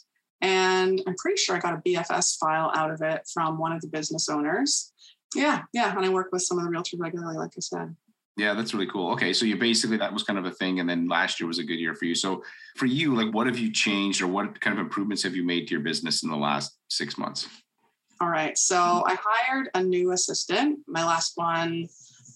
And 0.41 1.01
I'm 1.07 1.15
pretty 1.15 1.37
sure 1.37 1.55
I 1.55 1.59
got 1.59 1.75
a 1.75 1.77
BFS 1.77 2.37
file 2.37 2.71
out 2.75 2.91
of 2.91 3.01
it 3.01 3.21
from 3.33 3.57
one 3.57 3.71
of 3.71 3.81
the 3.81 3.87
business 3.87 4.27
owners. 4.27 4.91
Yeah, 5.33 5.61
yeah. 5.71 5.95
And 5.95 6.05
I 6.05 6.09
work 6.09 6.29
with 6.31 6.41
some 6.41 6.57
of 6.57 6.65
the 6.65 6.69
realtors 6.69 6.99
regularly, 6.99 7.37
like 7.37 7.51
I 7.55 7.61
said. 7.61 7.95
Yeah, 8.37 8.53
that's 8.53 8.73
really 8.73 8.87
cool. 8.87 9.11
Okay, 9.11 9.33
so 9.33 9.45
you 9.45 9.57
basically 9.57 9.97
that 9.97 10.13
was 10.13 10.23
kind 10.23 10.39
of 10.39 10.45
a 10.45 10.51
thing, 10.51 10.79
and 10.79 10.89
then 10.89 11.07
last 11.07 11.39
year 11.39 11.47
was 11.47 11.59
a 11.59 11.63
good 11.63 11.79
year 11.79 11.93
for 11.93 12.05
you. 12.05 12.15
So 12.15 12.43
for 12.77 12.85
you, 12.85 13.13
like, 13.13 13.33
what 13.33 13.45
have 13.47 13.59
you 13.59 13.71
changed, 13.71 14.21
or 14.21 14.27
what 14.27 14.59
kind 14.61 14.77
of 14.77 14.83
improvements 14.83 15.23
have 15.23 15.35
you 15.35 15.43
made 15.43 15.67
to 15.67 15.71
your 15.71 15.81
business 15.81 16.23
in 16.23 16.29
the 16.29 16.37
last 16.37 16.77
six 16.89 17.17
months? 17.17 17.47
All 18.21 18.29
right, 18.29 18.57
so 18.57 19.03
I 19.05 19.17
hired 19.21 19.69
a 19.73 19.83
new 19.83 20.11
assistant. 20.11 20.79
My 20.87 21.05
last 21.05 21.33
one 21.35 21.89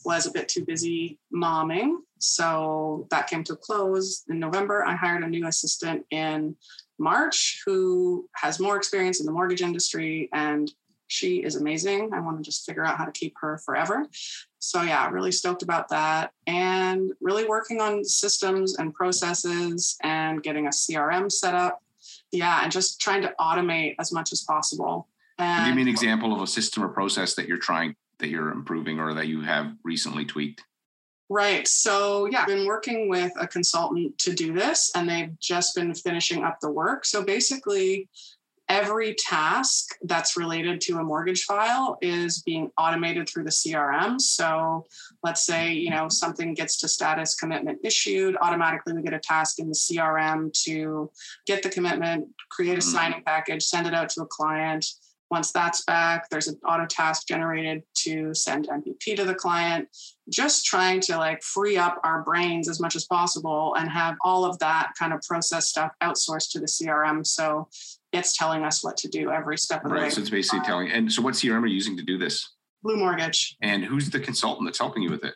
was 0.03 0.25
a 0.25 0.31
bit 0.31 0.49
too 0.49 0.65
busy 0.65 1.17
momming, 1.33 1.97
so 2.19 3.07
that 3.09 3.29
came 3.29 3.43
to 3.45 3.53
a 3.53 3.57
close 3.57 4.23
in 4.29 4.39
November. 4.39 4.83
I 4.85 4.95
hired 4.95 5.23
a 5.23 5.27
new 5.27 5.47
assistant 5.47 6.05
in 6.11 6.55
March 6.97 7.61
who 7.65 8.27
has 8.35 8.59
more 8.59 8.77
experience 8.77 9.19
in 9.19 9.25
the 9.25 9.31
mortgage 9.31 9.61
industry 9.61 10.29
and 10.33 10.71
she 11.07 11.43
is 11.43 11.55
amazing. 11.55 12.11
I 12.13 12.19
want 12.19 12.37
to 12.37 12.43
just 12.43 12.65
figure 12.65 12.83
out 12.83 12.97
how 12.97 13.05
to 13.05 13.11
keep 13.11 13.33
her 13.41 13.59
forever. 13.59 14.07
So, 14.65 14.81
yeah, 14.81 15.07
really 15.11 15.31
stoked 15.31 15.61
about 15.61 15.89
that 15.89 16.31
and 16.47 17.11
really 17.21 17.45
working 17.45 17.81
on 17.81 18.03
systems 18.03 18.77
and 18.79 18.95
processes 18.95 19.95
and 20.01 20.41
getting 20.41 20.65
a 20.65 20.71
CRM 20.71 21.31
set 21.31 21.53
up. 21.53 21.83
Yeah, 22.31 22.61
and 22.63 22.71
just 22.71 22.99
trying 22.99 23.21
to 23.21 23.33
automate 23.39 23.95
as 23.99 24.11
much 24.11 24.31
as 24.31 24.41
possible. 24.41 25.07
And 25.37 25.67
Give 25.67 25.75
me 25.75 25.83
an 25.83 25.87
example 25.87 26.33
of 26.33 26.41
a 26.41 26.47
system 26.47 26.83
or 26.83 26.89
process 26.89 27.35
that 27.35 27.47
you're 27.47 27.59
trying, 27.59 27.95
that 28.17 28.29
you're 28.29 28.49
improving 28.49 28.99
or 28.99 29.13
that 29.13 29.27
you 29.27 29.41
have 29.41 29.71
recently 29.83 30.25
tweaked. 30.25 30.63
Right. 31.29 31.67
So, 31.67 32.25
yeah, 32.25 32.41
I've 32.41 32.47
been 32.47 32.65
working 32.65 33.07
with 33.07 33.33
a 33.39 33.47
consultant 33.47 34.17
to 34.19 34.33
do 34.33 34.51
this, 34.51 34.91
and 34.95 35.07
they've 35.07 35.39
just 35.39 35.75
been 35.75 35.93
finishing 35.93 36.43
up 36.43 36.59
the 36.59 36.71
work. 36.71 37.05
So, 37.05 37.23
basically, 37.23 38.09
every 38.67 39.13
task 39.13 39.95
that's 40.03 40.35
related 40.35 40.81
to 40.81 40.97
a 40.97 41.03
mortgage 41.03 41.43
file 41.43 41.97
is 42.01 42.41
being 42.41 42.71
automated 42.77 43.29
through 43.29 43.43
the 43.43 43.51
CRM. 43.51 44.19
So 44.19 44.85
let's 45.23 45.45
say, 45.45 45.73
you 45.73 45.91
know, 45.91 46.09
something 46.09 46.53
gets 46.53 46.77
to 46.79 46.87
status 46.87 47.35
commitment 47.35 47.79
issued, 47.83 48.35
automatically 48.41 48.93
we 48.93 49.03
get 49.03 49.13
a 49.13 49.19
task 49.19 49.59
in 49.59 49.67
the 49.67 49.75
CRM 49.75 50.51
to 50.63 51.11
get 51.45 51.61
the 51.61 51.69
commitment, 51.69 52.27
create 52.49 52.73
a 52.73 52.77
mm-hmm. 52.77 52.89
signing 52.89 53.23
package, 53.25 53.63
send 53.63 53.85
it 53.85 53.93
out 53.93 54.09
to 54.09 54.21
a 54.21 54.27
client. 54.27 54.85
Once 55.31 55.51
that's 55.51 55.83
back, 55.85 56.29
there's 56.29 56.47
an 56.47 56.57
auto 56.67 56.85
task 56.85 57.27
generated 57.27 57.81
to 57.95 58.31
send 58.33 58.67
MPP 58.67 59.15
to 59.15 59.25
the 59.25 59.33
client. 59.33 59.87
Just 60.29 60.65
trying 60.65 61.01
to 61.01 61.17
like 61.17 61.41
free 61.41 61.77
up 61.77 61.99
our 62.03 62.21
brains 62.21 62.69
as 62.69 62.79
much 62.79 62.95
as 62.95 63.05
possible 63.05 63.75
and 63.77 63.89
have 63.89 64.15
all 64.23 64.45
of 64.45 64.59
that 64.59 64.91
kind 64.97 65.13
of 65.13 65.21
process 65.23 65.67
stuff 65.67 65.91
outsourced 66.01 66.51
to 66.51 66.59
the 66.59 66.67
CRM. 66.67 67.25
So 67.25 67.67
it's 68.15 68.37
telling 68.37 68.63
us 68.63 68.83
what 68.83 68.97
to 68.97 69.07
do 69.07 69.31
every 69.31 69.57
step 69.57 69.83
of 69.83 69.89
the 69.89 69.95
right, 69.95 70.03
way. 70.03 70.09
So 70.09 70.21
it's 70.21 70.29
basically 70.29 70.59
um, 70.59 70.65
telling. 70.65 70.91
And 70.91 71.11
so, 71.11 71.21
what 71.21 71.33
CRM 71.35 71.61
are 71.61 71.67
you 71.67 71.75
using 71.75 71.97
to 71.97 72.03
do 72.03 72.17
this? 72.17 72.53
Blue 72.83 72.97
Mortgage. 72.97 73.57
And 73.61 73.83
who's 73.83 74.09
the 74.09 74.19
consultant 74.19 74.67
that's 74.67 74.79
helping 74.79 75.03
you 75.03 75.09
with 75.09 75.23
it? 75.23 75.35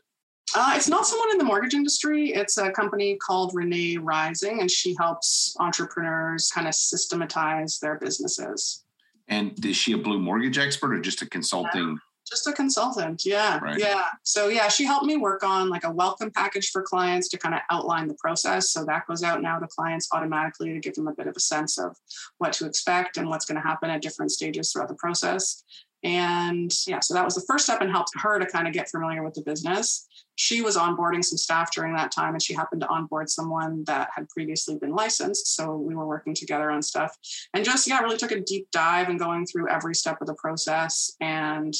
Uh, 0.56 0.74
it's 0.76 0.88
not 0.88 1.06
someone 1.06 1.32
in 1.32 1.38
the 1.38 1.44
mortgage 1.44 1.74
industry. 1.74 2.30
It's 2.34 2.58
a 2.58 2.72
company 2.72 3.18
called 3.18 3.52
Renee 3.54 3.98
Rising, 3.98 4.62
and 4.62 4.70
she 4.70 4.96
helps 5.00 5.56
entrepreneurs 5.60 6.50
kind 6.50 6.68
of 6.68 6.74
systematize 6.74 7.80
their 7.80 8.00
businesses. 8.00 8.84
And 9.28 9.64
is 9.64 9.76
she 9.76 9.94
a 9.94 9.98
Blue 9.98 10.20
Mortgage 10.20 10.58
expert 10.58 10.94
or 10.94 11.00
just 11.00 11.22
a 11.22 11.30
consulting? 11.30 12.00
Just 12.30 12.46
a 12.46 12.54
consultant. 12.54 13.24
Yeah 13.26 13.60
right. 13.60 13.80
yeah. 13.80 14.06
So 14.24 14.50
yeah 14.50 14.68
she 14.68 14.86
helped 14.86 15.06
me 15.06 15.18
work 15.18 15.44
on 15.44 15.70
like 15.70 15.84
a 15.84 15.92
welcome 15.92 16.30
package 16.30 16.70
for 16.70 16.84
clients 16.84 17.28
to 17.30 17.40
kind 17.40 17.56
of 17.56 17.62
outline 17.72 18.08
the 18.08 18.18
process. 18.20 18.70
So 18.70 18.86
that 18.86 19.08
goes 19.08 19.24
out 19.24 19.42
now 19.42 19.58
to 19.58 19.68
clients 19.68 20.08
automatically 20.14 20.72
to 20.74 20.80
give 20.80 20.94
them 20.94 21.08
a 21.08 21.14
bit 21.14 21.26
of 21.26 21.36
a 21.36 21.40
sense 21.40 21.80
of 21.80 21.98
what 22.38 22.54
to 22.54 22.68
expect 22.68 23.18
and 23.18 23.28
what's 23.28 23.46
going 23.46 23.60
to 23.60 23.68
happen 23.68 23.90
at 23.90 24.04
different 24.04 24.32
stages 24.32 24.72
throughout 24.72 24.90
the 24.90 24.96
process. 24.96 25.64
And 26.04 26.72
yeah 26.86 27.00
so 27.00 27.16
that 27.16 27.26
was 27.26 27.34
the 27.34 27.46
first 27.48 27.66
step 27.66 27.82
and 27.82 27.90
helped 27.90 28.12
her 28.16 28.38
to 28.38 28.46
kind 28.46 28.68
of 28.68 28.74
get 28.74 28.90
familiar 28.90 29.24
with 29.24 29.34
the 29.34 29.42
business. 29.42 30.08
She 30.36 30.62
was 30.62 30.78
onboarding 30.78 31.26
some 31.26 31.38
staff 31.38 31.74
during 31.74 31.96
that 31.96 32.12
time 32.12 32.34
and 32.34 32.42
she 32.42 32.54
happened 32.54 32.82
to 32.82 32.88
onboard 32.88 33.30
someone 33.30 33.84
that 33.88 34.10
had 34.16 34.30
previously 34.30 34.78
been 34.78 34.96
licensed. 34.96 35.56
So 35.56 35.76
we 35.76 35.96
were 35.96 36.08
working 36.08 36.36
together 36.36 36.70
on 36.70 36.84
stuff 36.84 37.18
and 37.56 37.66
just 37.66 37.88
yeah 37.88 38.00
really 38.02 38.18
took 38.18 38.32
a 38.32 38.40
deep 38.40 38.68
dive 38.72 39.10
and 39.10 39.18
going 39.18 39.48
through 39.48 39.68
every 39.68 39.96
step 39.96 40.22
of 40.22 40.28
the 40.28 40.36
process 40.36 41.12
and 41.20 41.74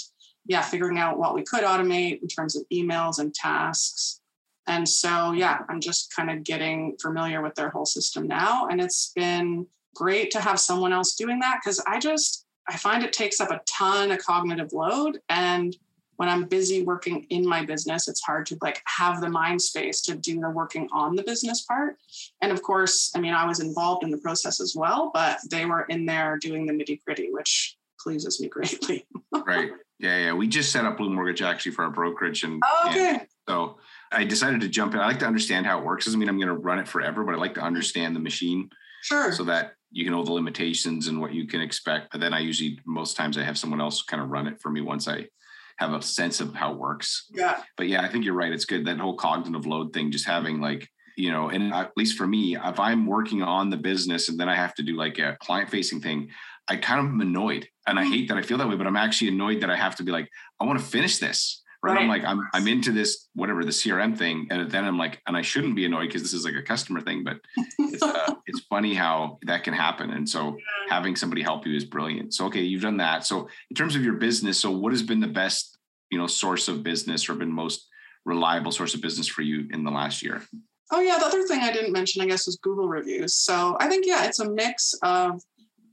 yeah, 0.46 0.62
figuring 0.62 0.98
out 0.98 1.20
what 1.20 1.36
we 1.36 1.44
could 1.44 1.64
automate 1.64 2.22
in 2.22 2.28
terms 2.28 2.56
of 2.56 2.64
emails 2.72 3.20
and 3.20 3.34
tasks. 3.34 4.22
And 4.68 4.88
so, 4.88 5.32
yeah, 5.32 5.60
I'm 5.68 5.82
just 5.82 6.16
kind 6.16 6.30
of 6.30 6.44
getting 6.44 6.96
familiar 7.02 7.42
with 7.42 7.56
their 7.56 7.70
whole 7.70 7.86
system 7.86 8.28
now. 8.28 8.68
And 8.68 8.80
it's 8.80 9.12
been 9.16 9.66
great 9.96 10.32
to 10.32 10.42
have 10.42 10.60
someone 10.60 10.94
else 10.94 11.16
doing 11.16 11.40
that 11.40 11.60
because 11.62 11.80
I 11.88 12.00
just, 12.00 12.46
I 12.68 12.78
find 12.78 13.04
it 13.04 13.12
takes 13.12 13.40
up 13.40 13.52
a 13.52 13.62
ton 13.66 14.12
of 14.12 14.20
cognitive 14.20 14.72
load. 14.72 15.20
And 15.30 15.76
when 16.20 16.28
I'm 16.30 16.44
busy 16.44 16.84
working 16.84 17.26
in 17.30 17.48
my 17.48 17.64
business, 17.64 18.08
it's 18.08 18.22
hard 18.22 18.46
to 18.48 18.58
like 18.62 18.82
have 18.86 19.22
the 19.22 19.30
mind 19.30 19.62
space 19.62 20.02
to 20.02 20.16
do 20.16 20.40
the 20.40 20.50
working 20.50 20.90
on 20.92 21.16
the 21.16 21.24
business 21.24 21.62
part. 21.62 21.96
And 22.42 22.52
of 22.52 22.62
course, 22.62 23.12
I 23.16 23.20
mean, 23.20 23.34
I 23.34 23.48
was 23.48 23.62
involved 23.62 24.04
in 24.04 24.12
the 24.12 24.18
process 24.18 24.60
as 24.60 24.76
well, 24.76 25.12
but 25.14 25.40
they 25.50 25.66
were 25.66 25.84
in 25.84 26.06
there 26.06 26.38
doing 26.38 26.66
the 26.66 26.74
nitty 26.74 27.00
gritty, 27.06 27.30
which 27.32 27.78
pleases 28.02 28.42
me 28.42 28.50
greatly. 28.50 29.08
right. 29.46 29.72
Yeah, 30.00 30.18
yeah. 30.18 30.34
We 30.34 30.48
just 30.48 30.72
set 30.72 30.86
up 30.86 30.98
Blue 30.98 31.10
Mortgage 31.10 31.42
actually 31.42 31.74
for 31.74 31.84
our 31.84 31.92
brokerage, 31.92 32.44
and, 32.44 32.62
oh, 32.66 32.90
okay. 32.90 33.10
And 33.10 33.28
so 33.48 33.80
I 34.12 34.24
decided 34.24 34.62
to 34.62 34.70
jump 34.70 34.94
in. 34.94 35.00
I 35.00 35.08
like 35.08 35.20
to 35.20 35.28
understand 35.28 35.66
how 35.66 35.80
it 35.80 35.86
works. 35.86 36.06
Doesn't 36.06 36.20
mean 36.20 36.30
I'm 36.30 36.38
going 36.38 36.48
to 36.48 36.56
run 36.56 36.80
it 36.80 36.88
forever, 36.88 37.24
but 37.24 37.36
I 37.36 37.38
like 37.38 37.56
to 37.56 37.62
understand 37.62 38.16
the 38.16 38.20
machine. 38.20 38.70
Sure. 39.02 39.32
So 39.32 39.44
that 39.46 39.74
you 39.92 40.04
can 40.04 40.14
know 40.14 40.24
the 40.24 40.32
limitations 40.32 41.08
and 41.08 41.20
what 41.20 41.34
you 41.34 41.48
can 41.48 41.62
expect. 41.62 42.12
But 42.12 42.22
then 42.22 42.34
I 42.34 42.40
usually 42.40 42.80
most 42.86 43.18
times 43.18 43.38
I 43.38 43.44
have 43.44 43.58
someone 43.58 43.82
else 43.82 44.02
kind 44.02 44.22
of 44.22 44.30
run 44.30 44.48
it 44.48 44.62
for 44.62 44.70
me 44.70 44.82
once 44.82 45.08
I 45.08 45.28
have 45.78 45.94
a 45.94 46.02
sense 46.02 46.42
of 46.42 46.54
how 46.54 46.74
it 46.74 46.78
works. 46.78 47.26
Yeah. 47.32 47.62
But 47.78 47.88
yeah, 47.88 48.02
I 48.02 48.10
think 48.10 48.26
you're 48.26 48.34
right. 48.34 48.52
It's 48.52 48.66
good 48.66 48.86
that 48.86 49.00
whole 49.00 49.16
cognitive 49.16 49.66
load 49.66 49.94
thing. 49.94 50.12
Just 50.12 50.28
having 50.28 50.60
like 50.60 50.90
you 51.20 51.32
know, 51.32 51.50
and 51.50 51.74
at 51.74 51.92
least 51.98 52.18
for 52.18 52.26
me, 52.26 52.56
if 52.56 52.80
I'm 52.80 53.06
working 53.06 53.44
on 53.44 53.70
the 53.70 53.78
business 53.78 54.30
and 54.30 54.40
then 54.40 54.48
I 54.48 54.56
have 54.56 54.74
to 54.76 54.84
do 54.84 54.96
like 54.96 55.20
a 55.20 55.38
client 55.42 55.70
facing 55.70 56.00
thing, 56.00 56.30
I 56.70 56.78
kind 56.78 57.00
of 57.00 57.08
am 57.08 57.20
annoyed. 57.20 57.68
And 57.86 58.00
I 58.00 58.06
mm. 58.06 58.10
hate 58.10 58.30
that 58.30 58.38
I 58.38 58.42
feel 58.42 58.58
that 58.60 58.70
way, 58.70 58.76
but 58.76 58.88
I'm 58.88 58.96
actually 58.96 59.30
annoyed 59.30 59.62
that 59.62 59.70
I 59.70 59.76
have 59.76 59.96
to 59.98 60.04
be 60.04 60.12
like, 60.12 60.30
I 60.60 60.66
want 60.66 60.80
to 60.80 60.86
finish 60.86 61.18
this. 61.18 61.62
Right? 61.82 61.94
right. 61.94 62.02
I'm 62.02 62.10
like, 62.10 62.26
I'm 62.26 62.48
I'm 62.54 62.68
into 62.68 62.92
this, 62.92 63.30
whatever 63.36 63.64
the 63.64 63.72
CRM 63.72 64.18
thing. 64.18 64.48
And 64.50 64.70
then 64.70 64.84
I'm 64.84 64.98
like, 64.98 65.22
and 65.28 65.36
I 65.36 65.42
shouldn't 65.42 65.76
be 65.76 65.86
annoyed 65.86 66.08
because 66.08 66.22
this 66.22 66.34
is 66.34 66.44
like 66.44 66.56
a 66.56 66.62
customer 66.62 67.00
thing, 67.00 67.24
but 67.24 67.38
it's 67.78 68.04
uh, 68.04 68.34
it's 68.48 68.60
funny 68.70 68.94
how 68.94 69.40
that 69.44 69.64
can 69.64 69.74
happen. 69.74 70.12
And 70.12 70.28
so 70.28 70.58
yeah. 70.58 70.94
having 70.94 71.16
somebody 71.16 71.42
help 71.42 71.66
you 71.66 71.76
is 71.76 71.86
brilliant. 71.86 72.34
So 72.34 72.48
okay, 72.48 72.62
you've 72.62 72.82
done 72.82 72.98
that. 72.98 73.26
So 73.26 73.48
in 73.70 73.76
terms 73.76 73.96
of 73.96 74.04
your 74.04 74.16
business, 74.16 74.58
so 74.58 74.72
what 74.72 74.92
has 74.92 75.04
been 75.04 75.22
the 75.22 75.28
best, 75.28 75.78
you 76.12 76.18
know, 76.18 76.28
source 76.28 76.68
of 76.68 76.84
business 76.84 77.30
or 77.30 77.36
been 77.36 77.52
most 77.52 77.88
reliable 78.26 78.74
source 78.74 78.94
of 78.94 79.02
business 79.02 79.28
for 79.28 79.42
you 79.42 79.68
in 79.72 79.86
the 79.86 79.92
last 79.92 80.22
year? 80.22 80.44
Oh 80.92 81.02
yeah, 81.02 81.18
the 81.20 81.26
other 81.26 81.44
thing 81.44 81.62
I 81.62 81.72
didn't 81.72 81.92
mention, 81.92 82.22
I 82.22 82.26
guess, 82.26 82.46
was 82.46 82.58
Google 82.58 82.88
reviews. 82.88 83.36
So 83.36 83.78
I 83.80 83.88
think 83.88 84.06
yeah, 84.06 84.26
it's 84.26 84.40
a 84.40 84.50
mix 84.50 84.94
of 85.04 85.42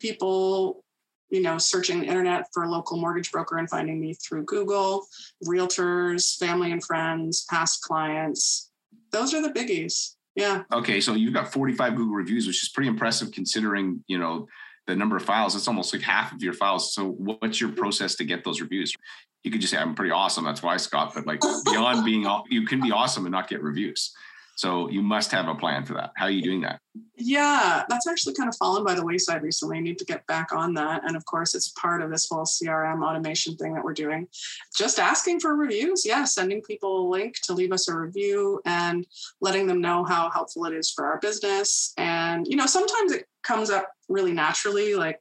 people 0.01 0.85
you 1.31 1.41
know, 1.41 1.59
searching 1.59 2.01
the 2.01 2.07
internet 2.07 2.47
for 2.53 2.63
a 2.63 2.71
local 2.71 2.97
mortgage 2.99 3.33
broker 3.33 3.59
and 3.59 3.69
finding 3.69 4.01
me 4.01 4.15
through 4.15 4.45
Google, 4.45 5.07
realtors, 5.45 6.37
family 6.39 6.73
and 6.73 6.83
friends, 6.85 7.45
past 7.51 7.83
clients. 7.83 8.71
Those 9.11 9.35
are 9.35 9.43
the 9.43 9.51
biggies. 9.51 10.15
Yeah. 10.35 10.63
Okay. 10.73 11.01
So 11.01 11.15
you've 11.15 11.35
got 11.35 11.53
45 11.53 11.97
Google 11.97 12.15
reviews, 12.15 12.47
which 12.47 12.63
is 12.63 12.69
pretty 12.69 12.89
impressive 12.89 13.33
considering, 13.33 14.05
you 14.07 14.19
know, 14.19 14.47
the 14.87 14.95
number 14.95 15.17
of 15.17 15.25
files. 15.25 15.57
It's 15.57 15.67
almost 15.67 15.93
like 15.93 16.03
half 16.03 16.33
of 16.33 16.43
your 16.43 16.53
files. 16.53 16.95
So 16.95 17.11
what's 17.11 17.61
your 17.61 17.71
process 17.73 18.15
to 18.17 18.25
get 18.25 18.45
those 18.45 18.61
reviews? 18.61 18.95
You 19.43 19.51
could 19.51 19.61
just 19.61 19.73
say, 19.73 19.79
I'm 19.79 19.95
pretty 19.95 20.13
awesome. 20.13 20.45
That's 20.45 20.63
why 20.63 20.77
Scott, 20.77 21.13
but 21.15 21.27
like 21.27 21.41
beyond 21.65 22.05
being, 22.05 22.27
you 22.51 22.67
can 22.67 22.81
be 22.81 22.93
awesome 22.93 23.25
and 23.25 23.33
not 23.33 23.49
get 23.49 23.63
reviews. 23.63 24.13
So 24.57 24.89
you 24.89 25.03
must 25.03 25.31
have 25.33 25.49
a 25.49 25.55
plan 25.55 25.85
for 25.85 25.93
that. 25.95 26.13
How 26.17 26.25
are 26.25 26.31
you 26.31 26.43
doing 26.43 26.63
that? 26.63 26.81
Yeah, 27.19 27.85
that's 27.91 28.07
actually 28.07 28.35
kind 28.35 28.49
of 28.49 28.57
fallen 28.57 28.85
by 28.85 28.95
the 28.95 29.05
wayside 29.05 29.43
recently. 29.43 29.77
I 29.77 29.81
need 29.81 29.99
to 29.99 30.05
get 30.07 30.27
back 30.27 30.51
on 30.51 30.73
that. 30.75 31.03
And 31.05 31.15
of 31.15 31.27
course, 31.27 31.55
it's 31.55 31.69
part 31.69 32.01
of 32.01 32.11
this 32.11 32.27
whole 32.31 32.47
CRM 32.47 33.07
automation 33.07 33.55
thing 33.57 33.75
that 33.75 33.85
we're 33.85 33.93
doing. 33.93 34.29
Just 34.75 34.99
asking 34.99 35.41
for 35.41 35.55
reviews. 35.55 36.07
Yeah, 36.07 36.25
sending 36.25 36.63
people 36.63 37.07
a 37.07 37.11
link 37.11 37.37
to 37.45 37.53
leave 37.53 37.71
us 37.71 37.87
a 37.89 37.95
review 37.95 38.63
and 38.65 39.07
letting 39.43 39.67
them 39.67 39.83
know 39.83 40.05
how 40.05 40.31
helpful 40.31 40.65
it 40.65 40.73
is 40.73 40.91
for 40.91 41.05
our 41.05 41.19
business. 41.19 41.93
And, 41.99 42.47
you 42.49 42.57
know, 42.57 42.67
sometimes 42.67 43.13
it 43.13 43.27
comes 43.43 43.69
up 43.69 43.91
really 44.09 44.33
naturally. 44.33 44.95
Like 44.95 45.21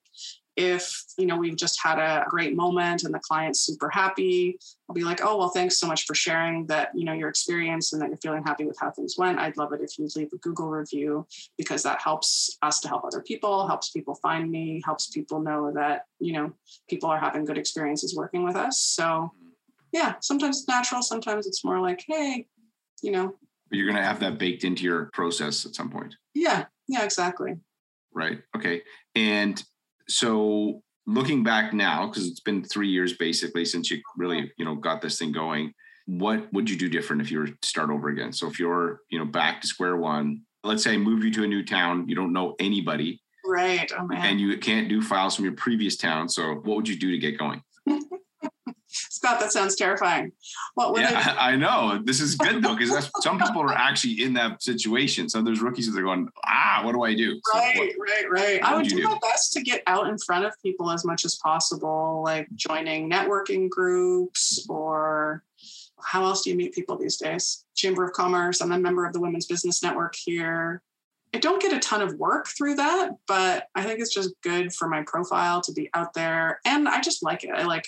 if 0.55 1.03
you 1.17 1.25
know 1.25 1.37
we've 1.37 1.57
just 1.57 1.79
had 1.83 1.99
a 1.99 2.25
great 2.29 2.55
moment 2.55 3.03
and 3.03 3.13
the 3.13 3.19
client's 3.19 3.59
super 3.59 3.89
happy 3.89 4.57
i'll 4.87 4.93
be 4.93 5.03
like 5.03 5.19
oh 5.21 5.37
well 5.37 5.49
thanks 5.49 5.77
so 5.77 5.85
much 5.85 6.05
for 6.05 6.15
sharing 6.15 6.65
that 6.67 6.91
you 6.95 7.03
know 7.03 7.13
your 7.13 7.29
experience 7.29 7.91
and 7.91 8.01
that 8.01 8.09
you're 8.09 8.17
feeling 8.17 8.43
happy 8.43 8.65
with 8.65 8.77
how 8.79 8.89
things 8.91 9.15
went. 9.17 9.39
I'd 9.39 9.57
love 9.57 9.73
it 9.73 9.81
if 9.81 9.97
you 9.97 10.07
leave 10.15 10.29
a 10.33 10.37
google 10.37 10.69
review 10.69 11.27
because 11.57 11.83
that 11.83 12.01
helps 12.01 12.57
us 12.61 12.79
to 12.81 12.87
help 12.87 13.03
other 13.03 13.21
people 13.21 13.67
helps 13.67 13.89
people 13.89 14.15
find 14.15 14.49
me 14.49 14.81
helps 14.85 15.07
people 15.07 15.39
know 15.41 15.71
that 15.73 16.05
you 16.19 16.33
know 16.33 16.53
people 16.89 17.09
are 17.09 17.19
having 17.19 17.45
good 17.45 17.57
experiences 17.57 18.15
working 18.15 18.43
with 18.43 18.55
us. 18.55 18.79
So 18.79 19.31
yeah 19.91 20.15
sometimes 20.21 20.59
it's 20.59 20.67
natural 20.67 21.01
sometimes 21.01 21.47
it's 21.47 21.63
more 21.63 21.79
like 21.79 22.03
hey 22.07 22.47
you 23.01 23.11
know. 23.11 23.35
You're 23.71 23.87
going 23.87 23.97
to 23.97 24.03
have 24.03 24.19
that 24.21 24.37
baked 24.37 24.63
into 24.63 24.83
your 24.83 25.09
process 25.11 25.65
at 25.65 25.75
some 25.75 25.89
point. 25.89 26.15
Yeah 26.33 26.65
yeah 26.87 27.03
exactly. 27.03 27.55
Right 28.13 28.39
okay. 28.55 28.83
And 29.15 29.61
so 30.07 30.81
looking 31.07 31.43
back 31.43 31.73
now, 31.73 32.07
because 32.07 32.27
it's 32.27 32.39
been 32.39 32.63
three 32.63 32.89
years 32.89 33.13
basically 33.13 33.65
since 33.65 33.91
you 33.91 34.01
really, 34.17 34.51
you 34.57 34.65
know, 34.65 34.75
got 34.75 35.01
this 35.01 35.19
thing 35.19 35.31
going, 35.31 35.73
what 36.07 36.51
would 36.53 36.69
you 36.69 36.77
do 36.77 36.89
different 36.89 37.21
if 37.21 37.31
you 37.31 37.39
were 37.39 37.47
to 37.47 37.57
start 37.63 37.89
over 37.89 38.09
again? 38.09 38.31
So 38.31 38.47
if 38.47 38.59
you're, 38.59 39.01
you 39.09 39.19
know, 39.19 39.25
back 39.25 39.61
to 39.61 39.67
square 39.67 39.97
one, 39.97 40.41
let's 40.63 40.83
say 40.83 40.93
I 40.93 40.97
moved 40.97 41.23
you 41.23 41.31
to 41.31 41.43
a 41.43 41.47
new 41.47 41.63
town, 41.63 42.07
you 42.07 42.15
don't 42.15 42.33
know 42.33 42.55
anybody. 42.59 43.21
Right. 43.45 43.91
Oh, 43.97 44.07
and 44.11 44.39
you 44.39 44.57
can't 44.57 44.89
do 44.89 45.01
files 45.01 45.35
from 45.35 45.45
your 45.45 45.53
previous 45.53 45.97
town. 45.97 46.29
So 46.29 46.55
what 46.55 46.75
would 46.75 46.87
you 46.87 46.97
do 46.97 47.11
to 47.11 47.17
get 47.17 47.37
going? 47.37 47.61
Scott, 49.25 49.39
that 49.39 49.51
sounds 49.51 49.75
terrifying. 49.75 50.31
What 50.75 50.93
would 50.93 51.01
yeah, 51.01 51.35
I, 51.37 51.51
I 51.53 51.55
know. 51.55 51.99
This 52.03 52.21
is 52.21 52.35
good 52.35 52.63
though, 52.63 52.75
because 52.75 53.09
some 53.21 53.39
people 53.39 53.61
are 53.61 53.73
actually 53.73 54.23
in 54.23 54.33
that 54.33 54.61
situation. 54.61 55.29
So 55.29 55.41
there's 55.41 55.61
rookies 55.61 55.91
that 55.91 55.99
are 55.99 56.03
going, 56.03 56.29
ah, 56.45 56.81
what 56.83 56.93
do 56.93 57.03
I 57.03 57.15
do? 57.15 57.39
Right, 57.53 57.75
so 57.75 57.81
what, 57.81 57.89
right, 57.97 58.29
right. 58.29 58.63
I 58.63 58.75
would 58.75 58.87
do, 58.87 58.97
do 58.97 59.03
my 59.03 59.17
best 59.21 59.53
to 59.53 59.61
get 59.61 59.81
out 59.87 60.07
in 60.07 60.17
front 60.19 60.45
of 60.45 60.53
people 60.61 60.91
as 60.91 61.03
much 61.05 61.25
as 61.25 61.35
possible, 61.35 62.21
like 62.23 62.47
joining 62.53 63.09
networking 63.09 63.67
groups 63.67 64.65
or 64.69 65.43
how 66.03 66.23
else 66.25 66.43
do 66.43 66.51
you 66.51 66.55
meet 66.55 66.73
people 66.73 66.97
these 66.97 67.17
days? 67.17 67.65
Chamber 67.73 68.05
of 68.05 68.13
Commerce. 68.13 68.61
I'm 68.61 68.71
a 68.71 68.77
member 68.77 69.05
of 69.05 69.13
the 69.13 69.19
Women's 69.19 69.47
Business 69.47 69.81
Network 69.81 70.15
here. 70.15 70.83
I 71.33 71.39
don't 71.39 71.61
get 71.61 71.73
a 71.73 71.79
ton 71.79 72.01
of 72.01 72.13
work 72.13 72.47
through 72.47 72.75
that, 72.75 73.09
but 73.27 73.67
I 73.73 73.83
think 73.83 73.99
it's 73.99 74.13
just 74.13 74.33
good 74.41 74.71
for 74.71 74.87
my 74.87 75.03
profile 75.05 75.61
to 75.61 75.73
be 75.73 75.89
out 75.93 76.13
there. 76.13 76.59
And 76.63 76.87
I 76.87 77.01
just 77.01 77.23
like 77.23 77.43
it. 77.43 77.49
I 77.49 77.63
like 77.63 77.85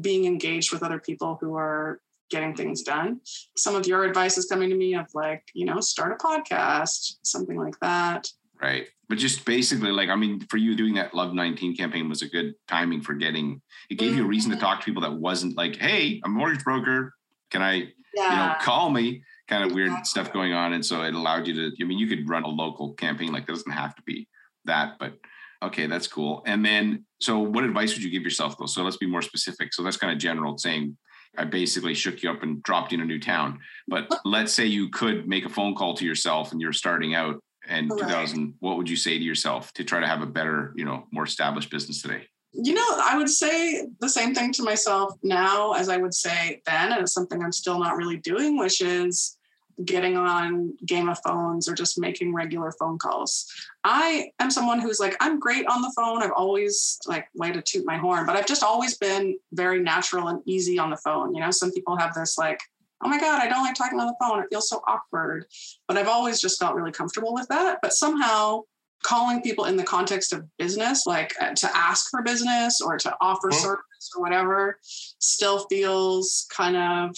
being 0.00 0.24
engaged 0.24 0.72
with 0.72 0.82
other 0.82 0.98
people 0.98 1.38
who 1.40 1.54
are 1.56 2.00
getting 2.30 2.54
things 2.54 2.82
done. 2.82 3.20
Some 3.56 3.74
of 3.74 3.86
your 3.86 4.04
advice 4.04 4.36
is 4.36 4.46
coming 4.46 4.68
to 4.70 4.76
me 4.76 4.94
of 4.94 5.06
like, 5.14 5.42
you 5.54 5.64
know, 5.64 5.80
start 5.80 6.12
a 6.12 6.16
podcast, 6.16 7.16
something 7.22 7.56
like 7.56 7.78
that. 7.80 8.30
Right. 8.60 8.88
But 9.08 9.18
just 9.18 9.44
basically, 9.44 9.90
like, 9.90 10.10
I 10.10 10.16
mean, 10.16 10.40
for 10.50 10.58
you 10.58 10.76
doing 10.76 10.94
that 10.94 11.14
Love 11.14 11.32
19 11.32 11.76
campaign 11.76 12.08
was 12.08 12.22
a 12.22 12.28
good 12.28 12.54
timing 12.66 13.00
for 13.00 13.14
getting, 13.14 13.62
it 13.88 13.94
gave 13.94 14.10
mm-hmm. 14.10 14.18
you 14.18 14.24
a 14.24 14.28
reason 14.28 14.50
to 14.50 14.56
mm-hmm. 14.56 14.66
talk 14.66 14.80
to 14.80 14.84
people 14.84 15.02
that 15.02 15.12
wasn't 15.12 15.56
like, 15.56 15.76
hey, 15.76 16.20
I'm 16.24 16.34
a 16.34 16.38
mortgage 16.38 16.64
broker. 16.64 17.14
Can 17.50 17.62
I, 17.62 17.92
yeah. 18.14 18.30
you 18.30 18.36
know, 18.36 18.54
call 18.60 18.90
me? 18.90 19.22
Kind 19.46 19.64
of 19.64 19.72
weird 19.72 19.88
exactly. 19.88 20.04
stuff 20.04 20.32
going 20.32 20.52
on. 20.52 20.74
And 20.74 20.84
so 20.84 21.02
it 21.02 21.14
allowed 21.14 21.46
you 21.46 21.54
to, 21.54 21.82
I 21.82 21.86
mean, 21.86 21.98
you 21.98 22.06
could 22.06 22.28
run 22.28 22.42
a 22.42 22.48
local 22.48 22.92
campaign, 22.94 23.32
like, 23.32 23.44
it 23.44 23.52
doesn't 23.52 23.72
have 23.72 23.94
to 23.94 24.02
be 24.02 24.28
that, 24.66 24.98
but 24.98 25.14
Okay, 25.62 25.86
that's 25.86 26.06
cool. 26.06 26.42
And 26.46 26.64
then, 26.64 27.04
so 27.20 27.38
what 27.40 27.64
advice 27.64 27.94
would 27.94 28.02
you 28.02 28.10
give 28.10 28.22
yourself 28.22 28.56
though? 28.58 28.66
So 28.66 28.82
let's 28.82 28.96
be 28.96 29.06
more 29.06 29.22
specific. 29.22 29.74
So 29.74 29.82
that's 29.82 29.96
kind 29.96 30.12
of 30.12 30.18
general 30.18 30.56
saying, 30.56 30.96
I 31.36 31.44
basically 31.44 31.94
shook 31.94 32.22
you 32.22 32.30
up 32.30 32.42
and 32.42 32.62
dropped 32.62 32.92
you 32.92 32.98
in 32.98 33.02
a 33.02 33.06
new 33.06 33.20
town. 33.20 33.60
But 33.86 34.08
let's 34.24 34.52
say 34.52 34.66
you 34.66 34.88
could 34.88 35.28
make 35.28 35.44
a 35.44 35.48
phone 35.48 35.74
call 35.74 35.94
to 35.94 36.04
yourself 36.04 36.52
and 36.52 36.60
you're 36.60 36.72
starting 36.72 37.14
out 37.14 37.42
in 37.68 37.88
right. 37.88 38.00
2000. 38.00 38.54
What 38.60 38.76
would 38.76 38.88
you 38.88 38.96
say 38.96 39.18
to 39.18 39.24
yourself 39.24 39.72
to 39.74 39.84
try 39.84 40.00
to 40.00 40.06
have 40.06 40.22
a 40.22 40.26
better, 40.26 40.72
you 40.76 40.84
know, 40.84 41.04
more 41.12 41.24
established 41.24 41.70
business 41.70 42.02
today? 42.02 42.26
You 42.52 42.74
know, 42.74 42.86
I 43.02 43.16
would 43.16 43.28
say 43.28 43.86
the 44.00 44.08
same 44.08 44.34
thing 44.34 44.52
to 44.54 44.62
myself 44.62 45.14
now 45.22 45.72
as 45.72 45.88
I 45.88 45.98
would 45.98 46.14
say 46.14 46.62
then, 46.66 46.92
and 46.92 47.02
it's 47.02 47.12
something 47.12 47.42
I'm 47.42 47.52
still 47.52 47.78
not 47.78 47.96
really 47.96 48.16
doing, 48.16 48.58
which 48.58 48.80
is 48.80 49.37
getting 49.84 50.16
on 50.16 50.76
game 50.84 51.08
of 51.08 51.18
phones 51.24 51.68
or 51.68 51.74
just 51.74 51.98
making 51.98 52.34
regular 52.34 52.72
phone 52.72 52.98
calls. 52.98 53.46
I 53.84 54.30
am 54.38 54.50
someone 54.50 54.80
who's 54.80 55.00
like, 55.00 55.16
I'm 55.20 55.38
great 55.38 55.66
on 55.66 55.82
the 55.82 55.92
phone. 55.96 56.22
I've 56.22 56.32
always 56.32 56.98
like 57.06 57.28
way 57.34 57.52
to 57.52 57.62
toot 57.62 57.86
my 57.86 57.96
horn, 57.96 58.26
but 58.26 58.36
I've 58.36 58.46
just 58.46 58.62
always 58.62 58.96
been 58.96 59.38
very 59.52 59.80
natural 59.80 60.28
and 60.28 60.42
easy 60.46 60.78
on 60.78 60.90
the 60.90 60.96
phone. 60.96 61.34
You 61.34 61.40
know, 61.40 61.50
some 61.50 61.72
people 61.72 61.96
have 61.96 62.14
this 62.14 62.36
like, 62.36 62.60
oh 63.04 63.08
my 63.08 63.20
God, 63.20 63.40
I 63.40 63.48
don't 63.48 63.62
like 63.62 63.76
talking 63.76 64.00
on 64.00 64.06
the 64.06 64.16
phone. 64.20 64.42
It 64.42 64.48
feels 64.50 64.68
so 64.68 64.82
awkward. 64.88 65.46
But 65.86 65.96
I've 65.96 66.08
always 66.08 66.40
just 66.40 66.58
felt 66.58 66.74
really 66.74 66.92
comfortable 66.92 67.32
with 67.32 67.46
that. 67.48 67.78
But 67.80 67.92
somehow 67.92 68.62
calling 69.04 69.40
people 69.42 69.66
in 69.66 69.76
the 69.76 69.84
context 69.84 70.32
of 70.32 70.44
business, 70.58 71.06
like 71.06 71.32
uh, 71.40 71.54
to 71.54 71.76
ask 71.76 72.10
for 72.10 72.22
business 72.22 72.80
or 72.80 72.98
to 72.98 73.16
offer 73.20 73.48
mm-hmm. 73.48 73.62
service 73.62 74.10
or 74.16 74.22
whatever, 74.22 74.78
still 74.82 75.66
feels 75.68 76.46
kind 76.50 76.76
of 76.76 77.16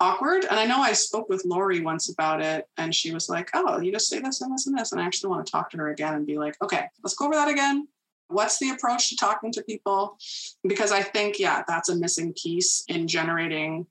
awkward. 0.00 0.44
And 0.44 0.58
I 0.58 0.64
know 0.64 0.80
I 0.80 0.92
spoke 0.92 1.28
with 1.28 1.44
Lori 1.44 1.80
once 1.80 2.08
about 2.08 2.40
it, 2.40 2.66
and 2.76 2.94
she 2.94 3.12
was 3.12 3.28
like, 3.28 3.50
"Oh, 3.54 3.80
you 3.80 3.92
just 3.92 4.08
say 4.08 4.18
this 4.18 4.40
and 4.40 4.52
this 4.52 4.66
and 4.66 4.76
this," 4.76 4.92
and 4.92 5.00
I 5.00 5.04
actually 5.04 5.30
want 5.30 5.46
to 5.46 5.50
talk 5.52 5.70
to 5.70 5.76
her 5.78 5.90
again 5.90 6.14
and 6.14 6.26
be 6.26 6.38
like, 6.38 6.56
"Okay, 6.62 6.86
let's 7.02 7.14
go 7.14 7.26
over 7.26 7.34
that 7.34 7.48
again." 7.48 7.86
What's 8.28 8.58
the 8.58 8.70
approach 8.70 9.08
to 9.08 9.16
talking 9.16 9.52
to 9.52 9.62
people? 9.62 10.16
Because 10.62 10.92
I 10.92 11.02
think, 11.02 11.40
yeah, 11.40 11.64
that's 11.66 11.88
a 11.88 11.96
missing 11.96 12.32
piece 12.40 12.84
in 12.88 13.08
generating 13.08 13.86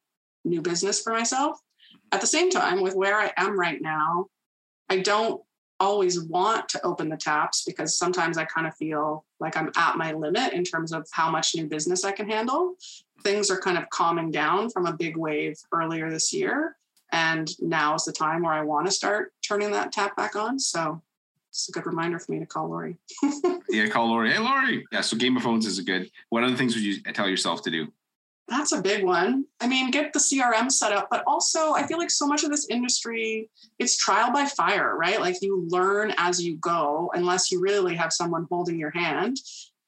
new 0.46 0.62
business 0.62 1.02
for 1.02 1.12
myself. 1.12 1.60
At 2.12 2.22
the 2.22 2.28
same 2.28 2.50
time, 2.50 2.82
with 2.82 2.96
where 2.96 3.20
I 3.20 3.34
am 3.36 3.60
right 3.60 3.82
now, 3.82 4.28
I 4.88 5.00
don't 5.00 5.42
always 5.80 6.22
want 6.22 6.68
to 6.70 6.86
open 6.86 7.10
the 7.10 7.18
taps 7.18 7.64
because 7.64 7.98
sometimes 7.98 8.38
I 8.38 8.46
kind 8.46 8.68
of 8.68 8.76
feel 8.76 9.26
like 9.40 9.56
I'm 9.56 9.72
at 9.78 9.98
my 9.98 10.14
limit 10.14 10.54
in 10.54 10.64
terms 10.64 10.92
of 10.92 11.08
how 11.12 11.30
much 11.30 11.56
new 11.56 11.68
business 11.68 12.04
I 12.04 12.12
can 12.12 12.30
handle. 12.30 12.76
Things 13.24 13.50
are 13.50 13.60
kind 13.60 13.78
of 13.78 13.90
calming 13.90 14.32
down 14.32 14.70
from 14.70 14.86
a 14.86 14.94
big 14.94 15.18
wave 15.18 15.58
earlier 15.72 16.10
this 16.10 16.34
year. 16.34 16.76
And 17.12 17.50
now 17.60 17.96
is 17.96 18.06
the 18.06 18.12
time 18.12 18.44
where 18.44 18.54
I 18.54 18.62
want 18.62 18.86
to 18.86 18.92
start 18.92 19.34
turning 19.42 19.72
that 19.72 19.92
tap 19.92 20.16
back 20.16 20.36
on. 20.36 20.60
So 20.60 21.02
it's 21.50 21.68
a 21.70 21.72
good 21.72 21.86
reminder 21.86 22.20
for 22.20 22.32
me 22.32 22.40
to 22.40 22.46
call 22.46 22.70
Lori. 22.70 22.98
yeah, 23.70 23.88
call 23.88 24.10
Lori. 24.10 24.32
Hey, 24.32 24.40
Lori. 24.40 24.86
Yeah, 24.92 25.02
so 25.02 25.18
Game 25.18 25.36
of 25.36 25.44
Phones 25.44 25.66
is 25.66 25.80
a 25.80 25.84
good. 25.84 26.10
What 26.30 26.44
other 26.44 26.56
things 26.56 26.76
would 26.76 26.84
you 26.84 27.02
tell 27.02 27.28
yourself 27.28 27.64
to 27.64 27.72
do? 27.72 27.92
That's 28.48 28.72
a 28.72 28.82
big 28.82 29.04
one. 29.04 29.46
I 29.60 29.68
mean, 29.68 29.92
get 29.92 30.12
the 30.12 30.20
CRM 30.20 30.72
set 30.72 30.92
up, 30.92 31.08
but 31.12 31.24
also 31.28 31.74
I 31.74 31.86
feel 31.86 32.00
like 32.00 32.10
so 32.10 32.26
much 32.26 32.44
of 32.44 32.50
this 32.50 32.68
industry, 32.68 33.50
it's 33.78 33.96
trial 33.96 34.32
by 34.32 34.46
fire, 34.46 34.98
right? 34.98 35.20
Like 35.20 35.36
you 35.42 35.68
learn 35.70 36.14
as 36.18 36.42
you 36.42 36.58
go, 36.58 37.12
unless 37.14 37.52
you 37.52 37.62
really 37.62 37.96
have 37.96 38.12
someone 38.12 38.48
holding 38.50 38.80
your 38.80 38.90
hand. 38.90 39.38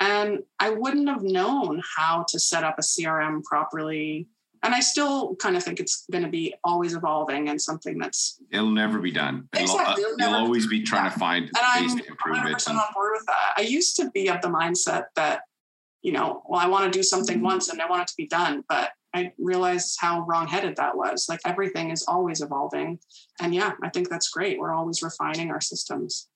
And 0.02 0.40
I 0.60 0.72
wouldn't 0.72 1.08
have 1.08 1.24
known 1.24 1.82
how 1.96 2.26
to 2.28 2.40
set 2.40 2.66
up 2.66 2.76
a 2.78 2.82
CRM 2.82 3.44
properly 3.44 4.28
and 4.64 4.76
I 4.76 4.80
still 4.80 5.36
kind 5.38 5.58
of 5.58 5.64
think 5.64 5.80
it's 5.80 6.06
going 6.12 6.24
to 6.24 6.30
be 6.30 6.54
always 6.64 6.94
evolving 6.94 7.50
and 7.50 7.60
something 7.60 7.98
that's 7.98 8.40
it'll 8.52 8.70
never 8.70 9.00
be 9.00 9.12
done. 9.12 9.50
Exactly. 9.54 10.04
It'll, 10.04 10.16
you'll 10.20 10.36
always 10.36 10.68
be 10.68 10.84
trying 10.84 11.12
to 11.12 11.18
find 11.18 11.46
and 11.46 11.84
ways 11.84 11.94
I'm 11.94 12.00
to 12.00 12.08
improve 12.08 12.38
100% 12.38 12.46
it. 12.46 12.68
And, 12.68 12.78
on 12.78 12.86
board 12.94 13.12
with 13.14 13.26
that. 13.26 13.54
I 13.58 13.62
used 13.62 13.96
to 13.98 14.12
be 14.12 14.30
of 14.30 14.42
the 14.42 14.50
mindset 14.50 15.06
that, 15.16 15.42
you 16.04 16.12
know, 16.12 16.44
well, 16.48 16.60
I 16.60 16.68
want 16.68 16.92
to 16.92 16.98
do 16.98 17.02
something 17.02 17.38
mm-hmm. 17.38 17.46
once 17.46 17.70
and 17.70 17.82
I 17.82 17.90
want 17.90 18.04
it 18.04 18.08
to 18.10 18.14
be 18.18 18.28
done, 18.28 18.64
but 18.70 18.92
I 19.14 19.34
realized 19.40 19.98
how 20.00 20.26
wrongheaded 20.28 20.76
that 20.78 20.96
was. 20.96 21.26
Like 21.28 21.40
everything 21.44 21.90
is 21.90 22.06
always 22.08 22.42
evolving, 22.42 23.00
and 23.42 23.54
yeah, 23.54 23.74
I 23.84 23.90
think 23.90 24.08
that's 24.08 24.30
great. 24.30 24.58
We're 24.58 24.74
always 24.74 25.04
refining 25.04 25.52
our 25.52 25.60
systems. 25.60 26.30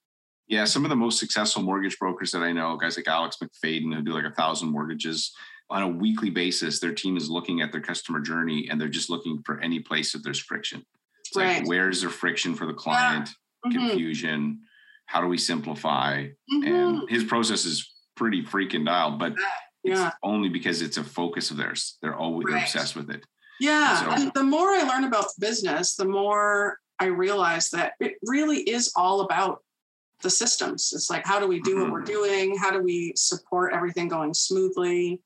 Yeah, 0.47 0.65
some 0.65 0.85
of 0.85 0.89
the 0.89 0.95
most 0.95 1.19
successful 1.19 1.63
mortgage 1.63 1.97
brokers 1.97 2.31
that 2.31 2.43
I 2.43 2.51
know, 2.51 2.77
guys 2.77 2.97
like 2.97 3.07
Alex 3.07 3.37
McFadden, 3.43 3.93
who 3.93 4.01
do 4.03 4.13
like 4.13 4.25
a 4.25 4.31
thousand 4.31 4.71
mortgages 4.71 5.33
on 5.69 5.81
a 5.81 5.87
weekly 5.87 6.29
basis, 6.29 6.79
their 6.79 6.93
team 6.93 7.17
is 7.17 7.29
looking 7.29 7.61
at 7.61 7.71
their 7.71 7.81
customer 7.81 8.19
journey 8.19 8.67
and 8.69 8.79
they're 8.79 8.87
just 8.87 9.09
looking 9.09 9.41
for 9.43 9.59
any 9.61 9.79
place 9.79 10.11
that 10.11 10.23
there's 10.23 10.39
friction. 10.39 10.85
It's 11.19 11.35
right. 11.35 11.59
like 11.59 11.67
where's 11.67 12.01
there 12.01 12.09
friction 12.11 12.53
for 12.53 12.67
the 12.67 12.73
client, 12.73 13.29
yeah. 13.65 13.71
mm-hmm. 13.71 13.87
confusion, 13.87 14.59
how 15.07 15.21
do 15.21 15.27
we 15.27 15.37
simplify? 15.37 16.23
Mm-hmm. 16.23 16.63
And 16.63 17.09
his 17.09 17.23
process 17.23 17.65
is 17.65 17.91
pretty 18.15 18.43
freaking 18.43 18.85
dialed, 18.85 19.19
but 19.19 19.33
yeah. 19.83 20.07
it's 20.07 20.15
only 20.23 20.49
because 20.49 20.81
it's 20.81 20.97
a 20.97 21.03
focus 21.03 21.51
of 21.51 21.57
theirs. 21.57 21.97
They're 22.01 22.15
always 22.15 22.45
right. 22.47 22.61
obsessed 22.61 22.95
with 22.95 23.09
it. 23.09 23.25
Yeah. 23.59 24.03
So, 24.03 24.11
and 24.11 24.31
the 24.33 24.43
more 24.43 24.69
I 24.69 24.83
learn 24.83 25.05
about 25.05 25.25
the 25.25 25.45
business, 25.45 25.95
the 25.95 26.05
more 26.05 26.79
I 26.99 27.05
realize 27.05 27.69
that 27.71 27.93
it 27.99 28.15
really 28.23 28.59
is 28.59 28.91
all 28.95 29.21
about 29.21 29.63
the 30.25 30.29
systems. 30.31 30.91
It's 30.93 31.09
like, 31.09 31.25
how 31.25 31.39
do 31.39 31.47
we 31.47 31.61
do 31.61 31.79
what 31.79 31.91
we're 31.91 32.01
mm-hmm. 32.01 32.07
doing? 32.07 32.57
How 32.57 32.71
do 32.71 32.81
we 32.81 33.13
support 33.15 33.73
everything 33.73 34.07
going 34.07 34.33
smoothly? 34.33 35.21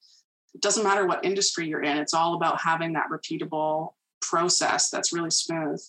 It 0.54 0.62
doesn't 0.62 0.84
matter 0.84 1.08
what 1.08 1.24
industry 1.24 1.68
you're 1.68 1.82
in, 1.82 1.98
it's 1.98 2.14
all 2.14 2.36
about 2.36 2.62
having 2.62 2.94
that 2.94 3.08
repeatable 3.10 3.94
process 4.22 4.90
that's 4.90 5.14
really 5.14 5.32
smooth. 5.32 5.82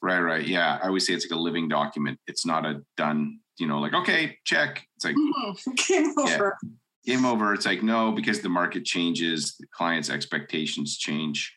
Right, 0.00 0.20
right. 0.20 0.46
Yeah. 0.46 0.78
I 0.82 0.86
always 0.86 1.06
say 1.06 1.12
it's 1.12 1.26
like 1.30 1.36
a 1.36 1.40
living 1.40 1.68
document. 1.68 2.18
It's 2.26 2.46
not 2.46 2.64
a 2.64 2.82
done, 2.96 3.40
you 3.58 3.66
know, 3.66 3.80
like, 3.80 3.92
okay, 3.92 4.38
check. 4.44 4.86
It's 4.96 5.04
like 5.04 5.14
mm-hmm. 5.14 5.72
game 5.88 6.14
over. 6.18 6.56
Yeah, 7.04 7.14
game 7.16 7.26
over. 7.26 7.52
It's 7.52 7.66
like, 7.66 7.82
no, 7.82 8.12
because 8.12 8.40
the 8.40 8.48
market 8.48 8.84
changes, 8.86 9.56
the 9.60 9.66
client's 9.72 10.08
expectations 10.08 10.96
change, 10.96 11.54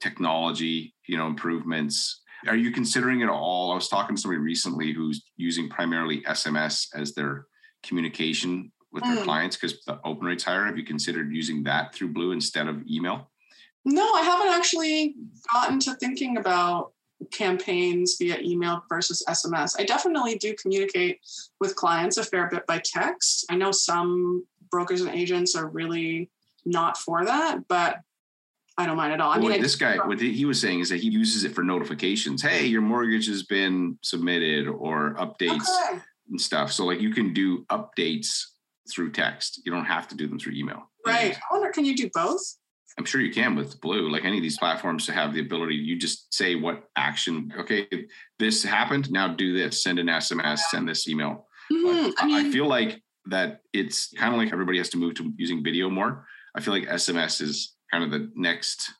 technology, 0.00 0.94
you 1.08 1.16
know, 1.16 1.26
improvements 1.26 2.20
are 2.48 2.56
you 2.56 2.70
considering 2.70 3.20
it 3.20 3.28
all? 3.28 3.72
I 3.72 3.74
was 3.74 3.88
talking 3.88 4.16
to 4.16 4.20
somebody 4.20 4.40
recently 4.40 4.92
who's 4.92 5.24
using 5.36 5.68
primarily 5.68 6.22
SMS 6.22 6.88
as 6.94 7.14
their 7.14 7.46
communication 7.82 8.72
with 8.92 9.04
their 9.04 9.16
mm. 9.16 9.24
clients 9.24 9.56
because 9.56 9.84
the 9.84 10.00
open 10.04 10.26
rate's 10.26 10.44
higher. 10.44 10.64
Have 10.64 10.78
you 10.78 10.84
considered 10.84 11.32
using 11.32 11.62
that 11.64 11.94
through 11.94 12.12
Blue 12.12 12.32
instead 12.32 12.68
of 12.68 12.82
email? 12.88 13.30
No, 13.84 14.02
I 14.14 14.22
haven't 14.22 14.52
actually 14.52 15.14
gotten 15.52 15.78
to 15.80 15.94
thinking 15.94 16.38
about 16.38 16.92
campaigns 17.30 18.16
via 18.18 18.38
email 18.40 18.82
versus 18.88 19.22
SMS. 19.28 19.74
I 19.78 19.84
definitely 19.84 20.36
do 20.36 20.54
communicate 20.60 21.20
with 21.60 21.76
clients 21.76 22.16
a 22.16 22.24
fair 22.24 22.48
bit 22.48 22.66
by 22.66 22.80
text. 22.84 23.46
I 23.50 23.56
know 23.56 23.70
some 23.72 24.44
brokers 24.70 25.00
and 25.00 25.14
agents 25.14 25.54
are 25.54 25.68
really 25.68 26.30
not 26.64 26.98
for 26.98 27.24
that, 27.24 27.68
but 27.68 28.00
I 28.78 28.86
don't 28.86 28.96
mind 28.96 29.12
at 29.14 29.20
all. 29.20 29.32
I 29.32 29.38
mean, 29.38 29.62
this 29.62 29.76
guy, 29.76 29.96
what 29.96 30.20
he 30.20 30.44
was 30.44 30.60
saying 30.60 30.80
is 30.80 30.90
that 30.90 31.00
he 31.00 31.08
uses 31.08 31.44
it 31.44 31.54
for 31.54 31.62
notifications. 31.62 32.42
Hey, 32.42 32.66
your 32.66 32.82
mortgage 32.82 33.26
has 33.28 33.42
been 33.42 33.98
submitted 34.02 34.68
or 34.68 35.14
updates 35.14 35.66
okay. 35.90 36.00
and 36.28 36.40
stuff. 36.40 36.72
So 36.72 36.84
like 36.84 37.00
you 37.00 37.14
can 37.14 37.32
do 37.32 37.64
updates 37.66 38.42
through 38.90 39.12
text. 39.12 39.62
You 39.64 39.72
don't 39.72 39.86
have 39.86 40.08
to 40.08 40.14
do 40.14 40.26
them 40.26 40.38
through 40.38 40.54
email. 40.54 40.90
Right. 41.06 41.34
I 41.34 41.54
wonder, 41.54 41.70
can 41.70 41.86
you 41.86 41.96
do 41.96 42.10
both? 42.12 42.42
I'm 42.98 43.04
sure 43.04 43.20
you 43.20 43.32
can 43.32 43.54
with 43.56 43.80
Blue, 43.80 44.10
like 44.10 44.24
any 44.24 44.38
of 44.38 44.42
these 44.42 44.58
platforms 44.58 45.04
to 45.06 45.12
have 45.12 45.34
the 45.34 45.40
ability, 45.40 45.74
you 45.74 45.98
just 45.98 46.32
say 46.32 46.54
what 46.54 46.84
action, 46.96 47.52
okay, 47.58 47.86
this 48.38 48.62
happened, 48.62 49.10
now 49.10 49.28
do 49.28 49.56
this, 49.56 49.82
send 49.82 49.98
an 49.98 50.06
SMS, 50.06 50.42
yeah. 50.42 50.56
send 50.56 50.88
this 50.88 51.06
email. 51.06 51.46
Mm-hmm. 51.70 52.10
I, 52.18 52.26
mean, 52.26 52.46
I 52.46 52.50
feel 52.50 52.66
like 52.66 53.02
that 53.26 53.60
it's 53.72 54.14
kind 54.16 54.32
of 54.32 54.38
like 54.38 54.52
everybody 54.52 54.78
has 54.78 54.88
to 54.90 54.96
move 54.96 55.14
to 55.16 55.32
using 55.36 55.62
video 55.62 55.90
more. 55.90 56.26
I 56.54 56.60
feel 56.60 56.72
like 56.72 56.88
SMS 56.88 57.42
is 57.42 57.75
kind 57.90 58.04
of 58.04 58.10
the 58.10 58.30
next 58.34 58.92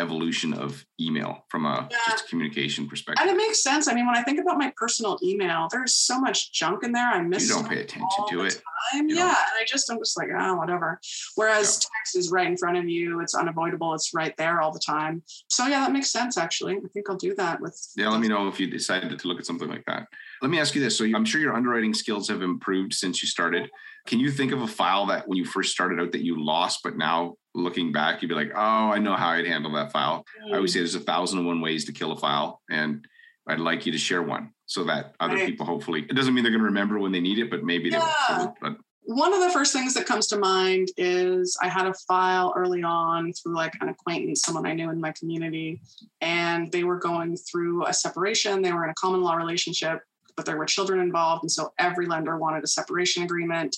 evolution 0.00 0.54
of 0.54 0.84
email 0.98 1.44
from 1.48 1.66
a 1.66 1.86
yeah. 1.90 1.98
just 2.08 2.28
communication 2.28 2.88
perspective. 2.88 3.22
And 3.22 3.30
it 3.30 3.36
makes 3.36 3.62
sense. 3.62 3.86
I 3.86 3.94
mean, 3.94 4.06
when 4.06 4.16
I 4.16 4.22
think 4.22 4.40
about 4.40 4.56
my 4.58 4.72
personal 4.76 5.18
email, 5.22 5.68
there's 5.70 5.94
so 5.94 6.18
much 6.18 6.52
junk 6.52 6.82
in 6.82 6.92
there. 6.92 7.06
I 7.06 7.22
miss. 7.22 7.48
You 7.48 7.56
don't 7.56 7.68
pay 7.68 7.80
attention 7.82 8.24
to 8.30 8.44
it. 8.44 8.60
Yeah, 8.94 9.28
and 9.28 9.60
I 9.60 9.64
just 9.66 9.90
I'm 9.90 9.98
just 9.98 10.16
like 10.16 10.28
ah, 10.34 10.50
oh, 10.50 10.56
whatever. 10.56 10.98
Whereas 11.36 11.82
yeah. 11.82 11.98
text 11.98 12.16
is 12.16 12.30
right 12.30 12.46
in 12.46 12.56
front 12.56 12.78
of 12.78 12.88
you. 12.88 13.20
It's 13.20 13.34
unavoidable. 13.34 13.94
It's 13.94 14.12
right 14.14 14.34
there 14.36 14.60
all 14.60 14.72
the 14.72 14.80
time. 14.80 15.22
So 15.48 15.66
yeah, 15.66 15.80
that 15.80 15.92
makes 15.92 16.10
sense. 16.10 16.38
Actually, 16.38 16.76
I 16.76 16.88
think 16.92 17.08
I'll 17.10 17.16
do 17.16 17.34
that 17.34 17.60
with. 17.60 17.78
Yeah, 17.96 18.08
let 18.08 18.20
me 18.20 18.28
know 18.28 18.48
if 18.48 18.58
you 18.58 18.68
decided 18.68 19.16
to 19.16 19.28
look 19.28 19.38
at 19.38 19.46
something 19.46 19.68
like 19.68 19.84
that. 19.86 20.06
Let 20.40 20.50
me 20.50 20.58
ask 20.58 20.74
you 20.74 20.80
this. 20.80 20.96
So 20.96 21.04
I'm 21.04 21.26
sure 21.26 21.40
your 21.40 21.54
underwriting 21.54 21.92
skills 21.92 22.28
have 22.28 22.42
improved 22.42 22.94
since 22.94 23.22
you 23.22 23.28
started. 23.28 23.70
Can 24.06 24.18
you 24.18 24.30
think 24.30 24.52
of 24.52 24.62
a 24.62 24.66
file 24.66 25.06
that 25.06 25.28
when 25.28 25.36
you 25.36 25.44
first 25.44 25.72
started 25.72 26.00
out 26.00 26.12
that 26.12 26.24
you 26.24 26.42
lost, 26.42 26.80
but 26.82 26.96
now 26.96 27.36
looking 27.54 27.92
back, 27.92 28.22
you'd 28.22 28.28
be 28.28 28.34
like, 28.34 28.52
oh, 28.54 28.58
I 28.58 28.98
know 28.98 29.14
how 29.14 29.30
I'd 29.30 29.46
handle 29.46 29.72
that 29.72 29.92
file. 29.92 30.24
Mm. 30.44 30.52
I 30.52 30.56
always 30.56 30.72
say 30.72 30.80
there's 30.80 30.94
a 30.94 31.00
thousand 31.00 31.38
and 31.38 31.46
one 31.46 31.60
ways 31.60 31.84
to 31.86 31.92
kill 31.92 32.12
a 32.12 32.16
file. 32.16 32.62
And 32.70 33.06
I'd 33.48 33.60
like 33.60 33.86
you 33.86 33.92
to 33.92 33.98
share 33.98 34.22
one 34.22 34.52
so 34.66 34.84
that 34.84 35.14
other 35.18 35.34
right. 35.34 35.46
people 35.46 35.66
hopefully, 35.66 36.06
it 36.08 36.14
doesn't 36.14 36.34
mean 36.34 36.44
they're 36.44 36.52
going 36.52 36.60
to 36.60 36.66
remember 36.66 36.98
when 36.98 37.12
they 37.12 37.20
need 37.20 37.38
it, 37.38 37.50
but 37.50 37.64
maybe 37.64 37.88
yeah. 37.88 38.12
they 38.28 38.34
will. 38.36 38.54
But 38.60 38.76
one 39.02 39.32
of 39.32 39.40
the 39.40 39.50
first 39.50 39.72
things 39.72 39.94
that 39.94 40.06
comes 40.06 40.28
to 40.28 40.38
mind 40.38 40.88
is 40.96 41.58
I 41.60 41.68
had 41.68 41.86
a 41.86 41.94
file 42.06 42.52
early 42.56 42.82
on 42.82 43.32
through 43.32 43.56
like 43.56 43.74
an 43.80 43.88
acquaintance, 43.88 44.42
someone 44.42 44.66
I 44.66 44.74
knew 44.74 44.90
in 44.90 45.00
my 45.00 45.12
community, 45.12 45.80
and 46.20 46.70
they 46.70 46.84
were 46.84 46.98
going 46.98 47.36
through 47.36 47.86
a 47.86 47.92
separation. 47.92 48.62
They 48.62 48.72
were 48.72 48.84
in 48.84 48.90
a 48.90 48.94
common 48.94 49.22
law 49.22 49.34
relationship, 49.34 50.00
but 50.36 50.46
there 50.46 50.56
were 50.56 50.66
children 50.66 51.00
involved. 51.00 51.42
And 51.42 51.50
so 51.50 51.72
every 51.78 52.06
lender 52.06 52.38
wanted 52.38 52.62
a 52.62 52.68
separation 52.68 53.24
agreement. 53.24 53.76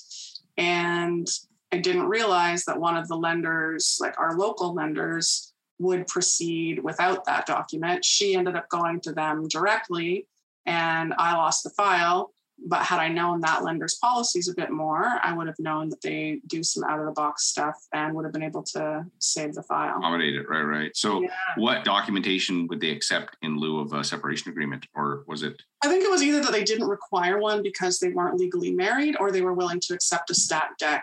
And 0.58 1.26
I 1.72 1.78
didn't 1.78 2.08
realize 2.08 2.64
that 2.66 2.78
one 2.78 2.96
of 2.96 3.08
the 3.08 3.16
lenders, 3.16 3.96
like 4.00 4.18
our 4.20 4.36
local 4.36 4.74
lenders, 4.74 5.52
would 5.78 6.06
proceed 6.06 6.82
without 6.82 7.24
that 7.24 7.46
document. 7.46 8.04
She 8.04 8.34
ended 8.36 8.56
up 8.56 8.68
going 8.68 9.00
to 9.00 9.12
them 9.12 9.48
directly, 9.48 10.28
and 10.66 11.14
I 11.18 11.34
lost 11.34 11.64
the 11.64 11.70
file. 11.70 12.34
But 12.64 12.82
had 12.82 13.00
I 13.00 13.08
known 13.08 13.40
that 13.40 13.64
lender's 13.64 13.96
policies 13.96 14.48
a 14.48 14.54
bit 14.54 14.70
more, 14.70 15.18
I 15.24 15.32
would 15.32 15.48
have 15.48 15.58
known 15.58 15.88
that 15.88 16.00
they 16.00 16.40
do 16.46 16.62
some 16.62 16.84
out 16.84 17.00
of 17.00 17.06
the 17.06 17.12
box 17.12 17.46
stuff 17.46 17.74
and 17.92 18.14
would 18.14 18.24
have 18.24 18.32
been 18.32 18.42
able 18.42 18.62
to 18.74 19.04
save 19.18 19.54
the 19.54 19.64
file. 19.64 19.98
Accommodate 19.98 20.36
it, 20.36 20.48
right, 20.48 20.62
right. 20.62 20.96
So, 20.96 21.22
yeah. 21.22 21.30
what 21.56 21.82
documentation 21.82 22.68
would 22.68 22.80
they 22.80 22.90
accept 22.90 23.36
in 23.42 23.58
lieu 23.58 23.80
of 23.80 23.94
a 23.94 24.04
separation 24.04 24.52
agreement, 24.52 24.86
or 24.94 25.24
was 25.26 25.42
it? 25.42 25.60
I 25.82 25.88
think 25.88 26.04
it 26.04 26.10
was 26.10 26.22
either 26.22 26.40
that 26.42 26.52
they 26.52 26.62
didn't 26.62 26.86
require 26.86 27.40
one 27.40 27.64
because 27.64 27.98
they 27.98 28.10
weren't 28.10 28.38
legally 28.38 28.72
married, 28.72 29.16
or 29.18 29.32
they 29.32 29.42
were 29.42 29.54
willing 29.54 29.80
to 29.80 29.94
accept 29.94 30.30
a 30.30 30.34
stat 30.34 30.68
dec 30.80 31.02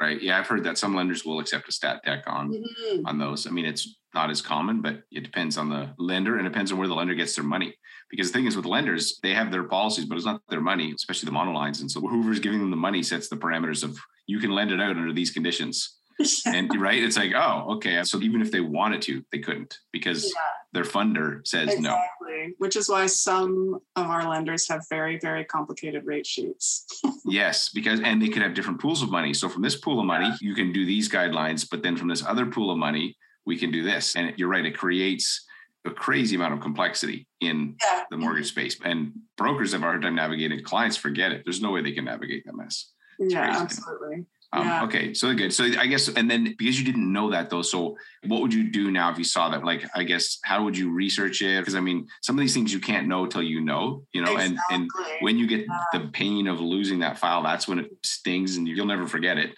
right? 0.00 0.20
Yeah, 0.20 0.38
I've 0.38 0.46
heard 0.46 0.64
that 0.64 0.78
some 0.78 0.94
lenders 0.94 1.24
will 1.24 1.40
accept 1.40 1.68
a 1.68 1.72
stat 1.72 2.00
dec 2.06 2.22
on 2.26 2.52
mm-hmm. 2.52 3.06
on 3.06 3.18
those. 3.18 3.46
I 3.46 3.50
mean, 3.50 3.66
it's 3.66 3.96
not 4.14 4.30
as 4.30 4.40
common, 4.40 4.80
but 4.80 5.02
it 5.12 5.22
depends 5.22 5.56
on 5.56 5.68
the 5.68 5.90
lender 5.98 6.36
and 6.36 6.46
it 6.46 6.50
depends 6.50 6.72
on 6.72 6.78
where 6.78 6.88
the 6.88 6.94
lender 6.94 7.14
gets 7.14 7.36
their 7.36 7.44
money. 7.44 7.74
Because 8.10 8.32
the 8.32 8.38
thing 8.38 8.46
is 8.46 8.56
with 8.56 8.64
lenders, 8.64 9.20
they 9.22 9.34
have 9.34 9.52
their 9.52 9.64
policies, 9.64 10.06
but 10.06 10.16
it's 10.16 10.26
not 10.26 10.42
their 10.48 10.60
money, 10.60 10.92
especially 10.92 11.26
the 11.26 11.36
monolines. 11.36 11.80
And 11.80 11.90
so 11.90 12.00
whoever's 12.00 12.40
giving 12.40 12.58
them 12.58 12.70
the 12.70 12.76
money 12.76 13.02
sets 13.02 13.28
the 13.28 13.36
parameters 13.36 13.84
of 13.84 13.96
you 14.26 14.40
can 14.40 14.50
lend 14.50 14.72
it 14.72 14.80
out 14.80 14.96
under 14.96 15.12
these 15.12 15.30
conditions. 15.30 15.98
and 16.46 16.70
right, 16.80 17.02
it's 17.02 17.16
like, 17.16 17.32
oh, 17.36 17.66
okay. 17.74 18.02
So 18.02 18.20
even 18.20 18.42
if 18.42 18.50
they 18.50 18.60
wanted 18.60 19.02
to, 19.02 19.22
they 19.30 19.38
couldn't 19.38 19.78
because 19.92 20.24
yeah. 20.24 20.32
Their 20.72 20.84
funder 20.84 21.46
says 21.46 21.74
exactly. 21.74 21.82
no. 21.82 22.52
Which 22.58 22.76
is 22.76 22.88
why 22.88 23.06
some 23.06 23.80
of 23.96 24.06
our 24.06 24.28
lenders 24.28 24.68
have 24.68 24.86
very, 24.88 25.18
very 25.18 25.44
complicated 25.44 26.06
rate 26.06 26.26
sheets. 26.26 26.86
yes, 27.24 27.68
because 27.68 28.00
and 28.00 28.22
they 28.22 28.28
could 28.28 28.42
have 28.42 28.54
different 28.54 28.80
pools 28.80 29.02
of 29.02 29.10
money. 29.10 29.34
So 29.34 29.48
from 29.48 29.62
this 29.62 29.76
pool 29.76 30.00
of 30.00 30.06
money, 30.06 30.26
yeah. 30.26 30.36
you 30.40 30.54
can 30.54 30.72
do 30.72 30.86
these 30.86 31.08
guidelines, 31.08 31.66
but 31.68 31.82
then 31.82 31.96
from 31.96 32.08
this 32.08 32.24
other 32.24 32.46
pool 32.46 32.70
of 32.70 32.78
money, 32.78 33.16
we 33.44 33.58
can 33.58 33.70
do 33.70 33.82
this. 33.82 34.16
And 34.16 34.32
you're 34.36 34.48
right, 34.48 34.64
it 34.64 34.76
creates 34.76 35.44
a 35.84 35.90
crazy 35.90 36.36
amount 36.36 36.54
of 36.54 36.60
complexity 36.60 37.26
in 37.40 37.76
yeah. 37.82 38.04
the 38.10 38.16
mortgage 38.16 38.48
space. 38.48 38.76
And 38.84 39.12
brokers 39.36 39.72
have 39.72 39.82
a 39.82 39.84
hard 39.84 40.02
time 40.02 40.14
navigating. 40.14 40.62
Clients 40.62 40.96
forget 40.96 41.32
it. 41.32 41.42
There's 41.44 41.62
no 41.62 41.72
way 41.72 41.82
they 41.82 41.92
can 41.92 42.04
navigate 42.04 42.44
that 42.46 42.54
mess. 42.54 42.92
It's 43.18 43.34
yeah, 43.34 43.46
crazy. 43.46 43.62
absolutely. 43.62 44.26
Um, 44.52 44.66
yeah. 44.66 44.84
Okay, 44.84 45.14
so 45.14 45.32
good. 45.34 45.52
So 45.52 45.64
I 45.64 45.86
guess, 45.86 46.08
and 46.08 46.28
then 46.28 46.56
because 46.58 46.78
you 46.78 46.84
didn't 46.84 47.12
know 47.12 47.30
that 47.30 47.50
though, 47.50 47.62
so 47.62 47.96
what 48.26 48.42
would 48.42 48.52
you 48.52 48.70
do 48.70 48.90
now 48.90 49.10
if 49.10 49.18
you 49.18 49.24
saw 49.24 49.48
that? 49.50 49.64
Like, 49.64 49.88
I 49.94 50.02
guess, 50.02 50.38
how 50.44 50.64
would 50.64 50.76
you 50.76 50.92
research 50.92 51.40
it? 51.40 51.60
Because 51.60 51.76
I 51.76 51.80
mean, 51.80 52.08
some 52.22 52.36
of 52.36 52.40
these 52.40 52.52
things 52.52 52.72
you 52.72 52.80
can't 52.80 53.06
know 53.06 53.26
till 53.26 53.42
you 53.42 53.60
know, 53.60 54.04
you 54.12 54.22
know, 54.22 54.32
exactly. 54.32 54.56
and 54.72 54.82
and 54.82 54.90
when 55.20 55.38
you 55.38 55.46
get 55.46 55.60
yeah. 55.60 56.00
the 56.00 56.08
pain 56.08 56.48
of 56.48 56.60
losing 56.60 56.98
that 57.00 57.18
file, 57.18 57.42
that's 57.42 57.68
when 57.68 57.78
it 57.78 57.90
stings, 58.04 58.56
and 58.56 58.66
you'll 58.66 58.86
never 58.86 59.06
forget 59.06 59.38
it. 59.38 59.56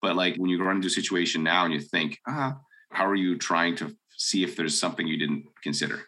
But 0.00 0.16
like 0.16 0.34
when 0.36 0.50
you 0.50 0.62
run 0.62 0.76
into 0.76 0.88
a 0.88 0.90
situation 0.90 1.44
now 1.44 1.64
and 1.64 1.72
you 1.72 1.80
think, 1.80 2.18
ah, 2.26 2.56
how 2.90 3.06
are 3.06 3.14
you 3.14 3.38
trying 3.38 3.76
to 3.76 3.96
see 4.16 4.42
if 4.42 4.56
there's 4.56 4.78
something 4.78 5.06
you 5.06 5.18
didn't 5.18 5.44
consider? 5.62 6.00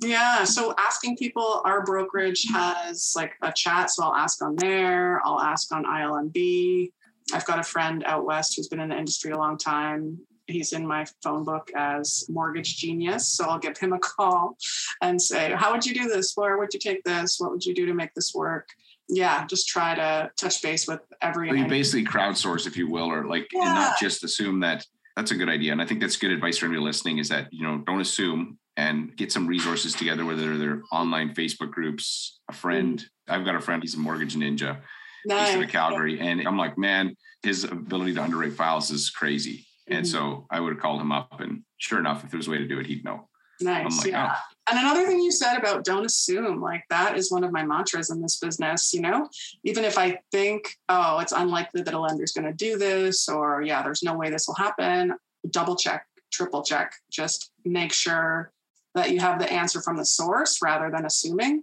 Yeah. 0.00 0.44
So 0.44 0.74
asking 0.78 1.16
people, 1.16 1.62
our 1.64 1.84
brokerage 1.84 2.46
has 2.52 3.12
like 3.16 3.34
a 3.42 3.52
chat. 3.52 3.90
So 3.90 4.04
I'll 4.04 4.14
ask 4.14 4.40
on 4.42 4.56
there, 4.56 5.20
I'll 5.26 5.40
ask 5.40 5.72
on 5.72 5.84
ILMB. 5.84 6.92
I've 7.32 7.44
got 7.44 7.58
a 7.58 7.62
friend 7.62 8.04
out 8.04 8.24
west 8.24 8.56
who's 8.56 8.68
been 8.68 8.80
in 8.80 8.90
the 8.90 8.98
industry 8.98 9.30
a 9.30 9.38
long 9.38 9.58
time. 9.58 10.18
He's 10.46 10.72
in 10.72 10.86
my 10.86 11.06
phone 11.22 11.44
book 11.44 11.70
as 11.76 12.26
Mortgage 12.28 12.76
Genius. 12.76 13.28
So 13.28 13.44
I'll 13.44 13.58
give 13.58 13.78
him 13.78 13.92
a 13.92 13.98
call 13.98 14.56
and 15.00 15.20
say, 15.20 15.52
How 15.52 15.72
would 15.72 15.86
you 15.86 15.94
do 15.94 16.08
this? 16.08 16.32
Where 16.34 16.58
would 16.58 16.74
you 16.74 16.80
take 16.80 17.04
this? 17.04 17.36
What 17.38 17.50
would 17.50 17.64
you 17.64 17.74
do 17.74 17.86
to 17.86 17.94
make 17.94 18.12
this 18.14 18.34
work? 18.34 18.68
Yeah, 19.08 19.46
just 19.46 19.68
try 19.68 19.94
to 19.94 20.30
touch 20.36 20.62
base 20.62 20.88
with 20.88 21.00
every. 21.20 21.48
So 21.48 21.54
you 21.54 21.66
basically 21.66 22.04
crowdsource, 22.04 22.66
if 22.66 22.76
you 22.76 22.90
will, 22.90 23.10
or 23.10 23.26
like, 23.26 23.46
yeah. 23.52 23.66
and 23.66 23.74
not 23.74 23.98
just 24.00 24.24
assume 24.24 24.60
that 24.60 24.86
that's 25.16 25.30
a 25.30 25.34
good 25.34 25.48
idea. 25.48 25.72
And 25.72 25.82
I 25.82 25.86
think 25.86 26.00
that's 26.00 26.16
good 26.16 26.30
advice 26.30 26.58
for 26.58 26.66
anybody 26.66 26.84
listening 26.84 27.18
is 27.18 27.28
that, 27.28 27.52
you 27.52 27.62
know, 27.62 27.78
don't 27.78 28.00
assume 28.00 28.58
and 28.76 29.14
get 29.16 29.30
some 29.30 29.46
resources 29.46 29.94
together, 29.94 30.24
whether 30.24 30.56
they're 30.56 30.82
online 30.90 31.34
Facebook 31.34 31.70
groups, 31.70 32.40
a 32.48 32.54
friend. 32.54 32.98
Mm-hmm. 32.98 33.34
I've 33.34 33.44
got 33.44 33.54
a 33.54 33.60
friend, 33.60 33.82
he's 33.82 33.94
a 33.94 33.98
mortgage 33.98 34.34
ninja. 34.34 34.78
Nice. 35.26 35.54
He's 35.54 35.62
in 35.62 35.68
Calgary. 35.68 36.20
And 36.20 36.46
I'm 36.46 36.58
like, 36.58 36.76
man, 36.78 37.16
his 37.42 37.64
ability 37.64 38.14
to 38.14 38.22
underwrite 38.22 38.54
files 38.54 38.90
is 38.90 39.10
crazy. 39.10 39.66
Mm-hmm. 39.88 39.94
And 39.98 40.08
so 40.08 40.46
I 40.50 40.60
would 40.60 40.72
have 40.72 40.82
called 40.82 41.00
him 41.00 41.12
up 41.12 41.40
and 41.40 41.62
sure 41.78 41.98
enough, 41.98 42.24
if 42.24 42.30
there 42.30 42.38
was 42.38 42.48
a 42.48 42.50
way 42.50 42.58
to 42.58 42.68
do 42.68 42.78
it, 42.78 42.86
he'd 42.86 43.04
know. 43.04 43.28
Nice. 43.60 43.98
Like, 43.98 44.08
yeah. 44.08 44.34
Oh. 44.36 44.40
And 44.70 44.78
another 44.78 45.06
thing 45.06 45.20
you 45.20 45.32
said 45.32 45.56
about 45.56 45.84
don't 45.84 46.04
assume, 46.06 46.60
like 46.60 46.84
that 46.90 47.16
is 47.16 47.30
one 47.30 47.44
of 47.44 47.52
my 47.52 47.64
mantras 47.64 48.10
in 48.10 48.22
this 48.22 48.38
business. 48.38 48.92
You 48.94 49.02
know, 49.02 49.28
even 49.64 49.84
if 49.84 49.98
I 49.98 50.18
think, 50.30 50.76
oh, 50.88 51.18
it's 51.18 51.32
unlikely 51.32 51.82
that 51.82 51.94
a 51.94 51.98
lender's 51.98 52.32
going 52.32 52.46
to 52.46 52.52
do 52.52 52.78
this, 52.78 53.28
or 53.28 53.62
yeah, 53.62 53.82
there's 53.82 54.02
no 54.02 54.14
way 54.14 54.30
this 54.30 54.46
will 54.46 54.54
happen, 54.54 55.14
double 55.50 55.76
check, 55.76 56.06
triple 56.32 56.62
check, 56.62 56.94
just 57.10 57.50
make 57.64 57.92
sure 57.92 58.52
that 58.94 59.10
you 59.10 59.20
have 59.20 59.38
the 59.38 59.52
answer 59.52 59.80
from 59.80 59.96
the 59.96 60.04
source 60.04 60.60
rather 60.62 60.90
than 60.90 61.04
assuming. 61.04 61.62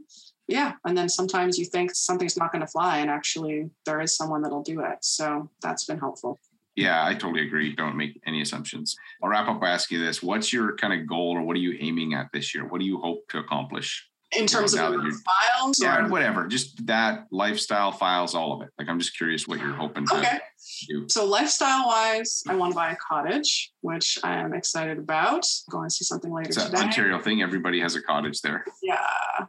Yeah. 0.50 0.74
And 0.84 0.98
then 0.98 1.08
sometimes 1.10 1.60
you 1.60 1.66
think 1.66 1.94
something's 1.94 2.36
not 2.36 2.52
going 2.52 2.62
to 2.62 2.68
fly, 2.68 2.98
and 2.98 3.10
actually 3.10 3.70
there 3.86 4.02
is 4.02 4.18
someone 4.18 4.42
that'll 4.42 4.64
do 4.64 4.82
it. 4.82 4.98
So 5.02 5.48
that's 5.62 5.86
been 5.86 6.00
helpful. 6.00 6.40
Yeah, 6.76 7.06
I 7.06 7.14
totally 7.14 7.46
agree. 7.46 7.76
Don't 7.76 7.96
make 7.96 8.20
any 8.26 8.42
assumptions. 8.42 8.96
I'll 9.22 9.30
wrap 9.30 9.48
up 9.48 9.62
by 9.62 9.70
asking 9.70 10.00
you 10.00 10.06
this. 10.06 10.24
What's 10.24 10.52
your 10.52 10.76
kind 10.76 11.00
of 11.00 11.08
goal 11.08 11.38
or 11.38 11.44
what 11.44 11.56
are 11.56 11.60
you 11.60 11.78
aiming 11.80 12.16
at 12.16 12.30
this 12.34 12.56
year? 12.56 12.68
What 12.68 12.80
do 12.80 12.86
you 12.86 13.00
hope 13.00 13.28
to 13.30 13.38
accomplish? 13.38 14.08
In 14.38 14.46
terms 14.46 14.76
of 14.76 14.80
files? 14.80 15.80
Yeah, 15.82 16.06
or? 16.06 16.10
whatever. 16.10 16.48
Just 16.48 16.86
that 16.86 17.26
lifestyle 17.32 17.92
files, 17.92 18.36
all 18.36 18.54
of 18.54 18.62
it. 18.62 18.70
Like 18.78 18.88
I'm 18.88 19.00
just 19.00 19.18
curious 19.18 19.48
what 19.48 19.60
you're 19.60 19.74
hoping 19.74 20.06
to 20.06 20.18
okay. 20.18 20.40
do. 20.88 21.06
So 21.10 21.26
lifestyle 21.26 21.88
wise, 21.88 22.44
I 22.48 22.56
want 22.56 22.74
to 22.74 22.76
buy 22.76 22.92
a 22.92 22.96
cottage, 22.96 23.72
which 23.82 24.20
I 24.24 24.36
am 24.36 24.54
excited 24.54 25.00
about. 25.00 25.46
Going 25.72 25.90
to 25.90 25.94
see 25.94 26.06
something 26.06 26.32
later 26.32 26.50
it's 26.50 26.64
today. 26.64 26.78
Ontario 26.78 27.20
thing. 27.20 27.42
Everybody 27.42 27.80
has 27.82 27.96
a 27.96 28.04
cottage 28.04 28.42
there. 28.42 28.64
Yeah. 28.84 28.98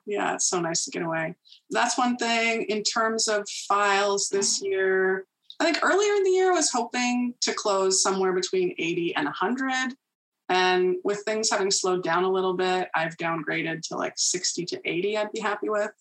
Yeah. 0.07 0.35
It's 0.35 0.49
so 0.49 0.61
nice 0.61 0.85
to 0.87 0.91
get 0.91 1.03
away. 1.03 1.35
That's 1.71 1.99
one 1.99 2.17
thing. 2.17 2.63
In 2.63 2.83
terms 2.83 3.29
of 3.29 3.47
files 3.69 4.31
this 4.31 4.63
year, 4.63 5.27
I 5.61 5.65
think 5.65 5.81
earlier 5.83 6.15
in 6.15 6.25
the 6.25 6.31
year 6.31 6.53
I 6.53 6.55
was 6.55 6.71
hoping 6.71 7.35
to 7.43 7.53
close 7.53 8.03
somewhere 8.03 8.33
between 8.33 8.75
80 8.79 9.17
and 9.17 9.27
100. 9.27 9.95
And 10.51 10.97
with 11.05 11.23
things 11.25 11.49
having 11.49 11.71
slowed 11.71 12.03
down 12.03 12.25
a 12.25 12.31
little 12.31 12.55
bit, 12.55 12.89
I've 12.95 13.17
downgraded 13.17 13.83
to 13.89 13.97
like 13.97 14.15
60 14.17 14.67
to 14.67 14.81
80, 14.85 15.17
I'd 15.17 15.33
be 15.33 15.41
happy 15.41 15.69
with. 15.69 15.93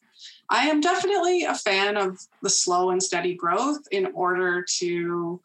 I 0.50 0.68
am 0.68 0.82
definitely 0.82 1.44
a 1.44 1.54
fan 1.54 1.96
of 1.96 2.18
the 2.42 2.50
slow 2.50 2.90
and 2.90 3.02
steady 3.02 3.36
growth 3.36 3.80
in 3.92 4.08
order 4.08 4.66
to, 4.80 5.40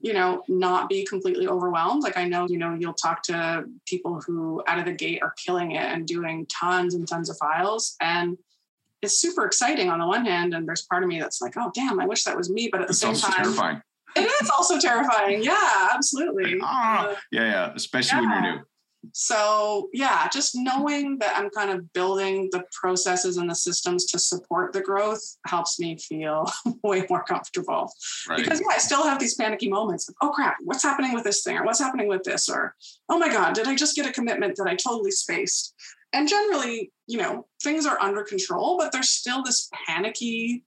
you 0.00 0.12
know, 0.14 0.42
not 0.48 0.88
be 0.88 1.04
completely 1.04 1.46
overwhelmed. 1.46 2.02
Like 2.02 2.16
I 2.16 2.26
know, 2.26 2.46
you 2.48 2.56
know, 2.56 2.74
you'll 2.74 2.94
talk 2.94 3.22
to 3.24 3.66
people 3.86 4.22
who 4.26 4.62
out 4.66 4.78
of 4.78 4.86
the 4.86 4.92
gate 4.92 5.22
are 5.22 5.34
killing 5.44 5.72
it 5.72 5.84
and 5.84 6.06
doing 6.06 6.46
tons 6.46 6.94
and 6.94 7.06
tons 7.06 7.28
of 7.28 7.36
files. 7.36 7.94
And 8.00 8.38
it's 9.02 9.20
super 9.20 9.44
exciting 9.44 9.90
on 9.90 9.98
the 9.98 10.06
one 10.06 10.24
hand, 10.24 10.54
and 10.54 10.66
there's 10.66 10.82
part 10.82 11.02
of 11.02 11.10
me 11.10 11.20
that's 11.20 11.42
like, 11.42 11.52
oh 11.58 11.70
damn, 11.74 12.00
I 12.00 12.06
wish 12.06 12.24
that 12.24 12.36
was 12.36 12.50
me. 12.50 12.70
But 12.72 12.80
at 12.80 12.86
the 12.86 12.92
it's 12.92 13.00
same 13.00 13.14
time, 13.14 13.32
terrifying. 13.32 13.82
It 14.16 14.42
is 14.42 14.50
also 14.50 14.78
terrifying. 14.78 15.42
Yeah, 15.42 15.88
absolutely. 15.92 16.58
Ah, 16.62 17.08
uh, 17.08 17.14
yeah, 17.30 17.44
yeah, 17.44 17.72
especially 17.74 18.22
yeah. 18.22 18.32
when 18.34 18.44
you're 18.44 18.52
new. 18.56 18.62
So 19.12 19.88
yeah, 19.92 20.28
just 20.28 20.56
knowing 20.56 21.18
that 21.18 21.38
I'm 21.38 21.48
kind 21.50 21.70
of 21.70 21.92
building 21.92 22.48
the 22.50 22.64
processes 22.72 23.36
and 23.36 23.48
the 23.48 23.54
systems 23.54 24.06
to 24.06 24.18
support 24.18 24.72
the 24.72 24.80
growth 24.80 25.22
helps 25.46 25.78
me 25.78 25.96
feel 25.96 26.50
way 26.82 27.06
more 27.08 27.22
comfortable. 27.22 27.92
Right. 28.28 28.38
Because 28.38 28.60
yeah, 28.60 28.74
I 28.74 28.78
still 28.78 29.04
have 29.04 29.20
these 29.20 29.34
panicky 29.34 29.68
moments. 29.68 30.08
Of, 30.08 30.16
oh 30.22 30.30
crap, 30.30 30.56
what's 30.64 30.82
happening 30.82 31.14
with 31.14 31.22
this 31.22 31.44
thing? 31.44 31.56
Or 31.56 31.64
what's 31.64 31.78
happening 31.78 32.08
with 32.08 32.24
this? 32.24 32.48
Or 32.48 32.74
oh 33.08 33.18
my 33.18 33.28
God, 33.28 33.54
did 33.54 33.68
I 33.68 33.76
just 33.76 33.94
get 33.94 34.06
a 34.06 34.12
commitment 34.12 34.56
that 34.56 34.66
I 34.66 34.74
totally 34.74 35.12
spaced? 35.12 35.74
and 36.12 36.28
generally, 36.28 36.92
you 37.06 37.18
know, 37.18 37.46
things 37.62 37.84
are 37.84 38.00
under 38.00 38.22
control, 38.22 38.78
but 38.78 38.92
there's 38.92 39.08
still 39.08 39.42
this 39.42 39.68
panicky 39.86 40.64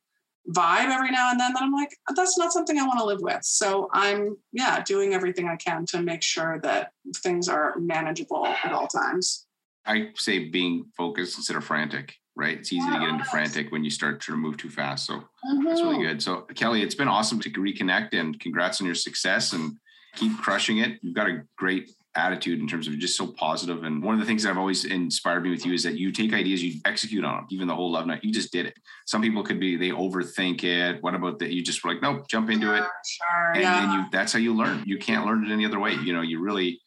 vibe 0.49 0.89
every 0.89 1.11
now 1.11 1.31
and 1.31 1.39
then 1.39 1.53
that 1.53 1.61
I'm 1.61 1.71
like, 1.71 1.95
that's 2.15 2.37
not 2.37 2.51
something 2.51 2.77
I 2.79 2.85
want 2.85 2.99
to 2.99 3.05
live 3.05 3.21
with. 3.21 3.43
So 3.43 3.89
I'm, 3.93 4.37
yeah, 4.51 4.81
doing 4.83 5.13
everything 5.13 5.47
I 5.47 5.55
can 5.55 5.85
to 5.87 6.01
make 6.01 6.23
sure 6.23 6.59
that 6.63 6.91
things 7.17 7.47
are 7.47 7.75
manageable 7.77 8.45
at 8.45 8.71
all 8.71 8.87
times. 8.87 9.45
I 9.85 10.09
say 10.15 10.49
being 10.49 10.85
focused 10.97 11.37
instead 11.37 11.55
of 11.55 11.63
frantic, 11.63 12.15
right? 12.35 12.57
It's 12.59 12.73
easy 12.73 12.89
to 12.89 12.99
get 12.99 13.09
into 13.09 13.25
frantic 13.25 13.71
when 13.71 13.83
you 13.83 13.89
start 13.89 14.21
to 14.21 14.35
move 14.35 14.57
too 14.57 14.69
fast. 14.69 15.05
So 15.05 15.15
mm-hmm. 15.15 15.63
that's 15.63 15.81
really 15.81 16.03
good. 16.03 16.21
So, 16.21 16.41
Kelly, 16.55 16.81
it's 16.81 16.95
been 16.95 17.07
awesome 17.07 17.39
to 17.41 17.49
reconnect 17.49 18.13
and 18.13 18.39
congrats 18.39 18.81
on 18.81 18.85
your 18.85 18.95
success 18.95 19.53
and 19.53 19.77
keep 20.15 20.37
crushing 20.37 20.79
it. 20.79 20.99
You've 21.01 21.15
got 21.15 21.29
a 21.29 21.43
great 21.57 21.91
attitude 22.19 22.59
in 22.59 22.67
terms 22.67 22.87
of 22.87 22.97
just 22.99 23.17
so 23.17 23.27
positive. 23.27 23.83
And 23.83 24.03
one 24.03 24.13
of 24.13 24.19
the 24.19 24.25
things 24.25 24.43
that 24.43 24.49
I've 24.49 24.57
always 24.57 24.85
inspired 24.85 25.43
me 25.43 25.49
with 25.49 25.65
you 25.65 25.73
is 25.73 25.83
that 25.83 25.97
you 25.97 26.11
take 26.11 26.33
ideas, 26.33 26.63
you 26.63 26.79
execute 26.85 27.23
on 27.23 27.37
them. 27.37 27.47
Even 27.49 27.67
the 27.67 27.75
whole 27.75 27.91
love 27.91 28.05
night, 28.05 28.23
you 28.23 28.31
just 28.31 28.51
did 28.51 28.65
it. 28.65 28.77
Some 29.05 29.21
people 29.21 29.43
could 29.43 29.59
be 29.59 29.75
they 29.75 29.89
overthink 29.89 30.63
it. 30.63 31.01
What 31.01 31.15
about 31.15 31.39
that? 31.39 31.51
You 31.51 31.63
just 31.63 31.83
were 31.83 31.91
like, 31.91 32.01
nope, 32.01 32.27
jump 32.27 32.49
into 32.49 32.73
it. 32.73 32.83
Sure, 33.05 33.51
and 33.53 33.61
yeah. 33.61 33.79
then 33.79 33.91
you 33.91 34.05
that's 34.11 34.33
how 34.33 34.39
you 34.39 34.53
learn. 34.53 34.83
You 34.85 34.97
can't 34.97 35.25
learn 35.25 35.45
it 35.45 35.51
any 35.51 35.65
other 35.65 35.79
way. 35.79 35.93
You 35.93 36.13
know, 36.13 36.21
you 36.21 36.39
really 36.39 36.81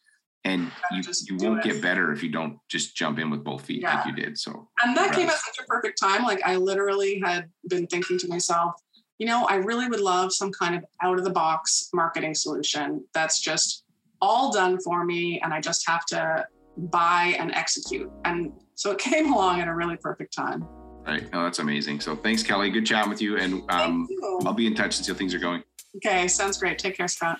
and 0.45 0.71
you, 0.91 1.03
you 1.29 1.37
won't 1.37 1.65
it. 1.65 1.73
get 1.73 1.83
better 1.83 2.13
if 2.13 2.23
you 2.23 2.31
don't 2.31 2.59
just 2.69 2.97
jump 2.97 3.19
in 3.19 3.31
with 3.31 3.45
both 3.45 3.65
feet 3.65 3.83
yeah. 3.83 3.97
like 3.97 4.07
you 4.07 4.13
did. 4.13 4.37
So 4.37 4.69
and 4.83 4.97
that 4.97 5.15
came 5.15 5.29
at 5.29 5.37
such 5.37 5.59
a 5.63 5.67
perfect 5.67 5.99
time. 5.99 6.25
Like 6.25 6.41
I 6.45 6.57
literally 6.57 7.21
had 7.25 7.49
been 7.69 7.87
thinking 7.87 8.19
to 8.19 8.29
myself, 8.29 8.75
you 9.19 9.27
know, 9.27 9.45
I 9.45 9.57
really 9.57 9.89
would 9.89 10.01
love 10.01 10.33
some 10.33 10.51
kind 10.51 10.75
of 10.75 10.85
out 11.01 11.19
of 11.19 11.25
the 11.25 11.31
box 11.31 11.89
marketing 11.95 12.35
solution 12.35 13.05
that's 13.15 13.41
just 13.41 13.85
all 14.23 14.51
done 14.51 14.79
for 14.81 15.05
me 15.05 15.39
and 15.41 15.53
I 15.53 15.61
just 15.61 15.87
have 15.87 16.07
to 16.07 16.47
buy 16.77 17.35
and 17.39 17.53
execute. 17.53 18.11
And 18.25 18.53
so 18.77 18.93
it 18.93 18.99
came 19.11 19.33
along 19.33 19.61
at 19.61 19.69
a 19.69 19.75
really 19.75 19.97
perfect 19.97 20.35
time. 20.35 20.67
Right. 21.05 21.31
No, 21.33 21.43
that's 21.43 21.59
amazing. 21.59 22.01
So 22.01 22.15
thanks, 22.15 22.45
Kelly. 22.45 22.71
Good 22.71 22.87
chatting 22.87 23.11
with 23.11 23.21
you. 23.21 23.37
And 23.37 23.69
um, 23.71 24.07
you. 24.09 24.41
I'll 24.47 24.55
be 24.55 24.69
in 24.69 24.75
touch 24.75 24.97
and 24.97 25.05
see 25.05 25.13
how 25.13 25.19
things 25.19 25.35
are 25.35 25.41
going. 25.41 25.65
Okay. 25.97 26.29
Sounds 26.29 26.59
great. 26.59 26.79
Take 26.79 26.97
care, 26.97 27.09
Scott. 27.09 27.39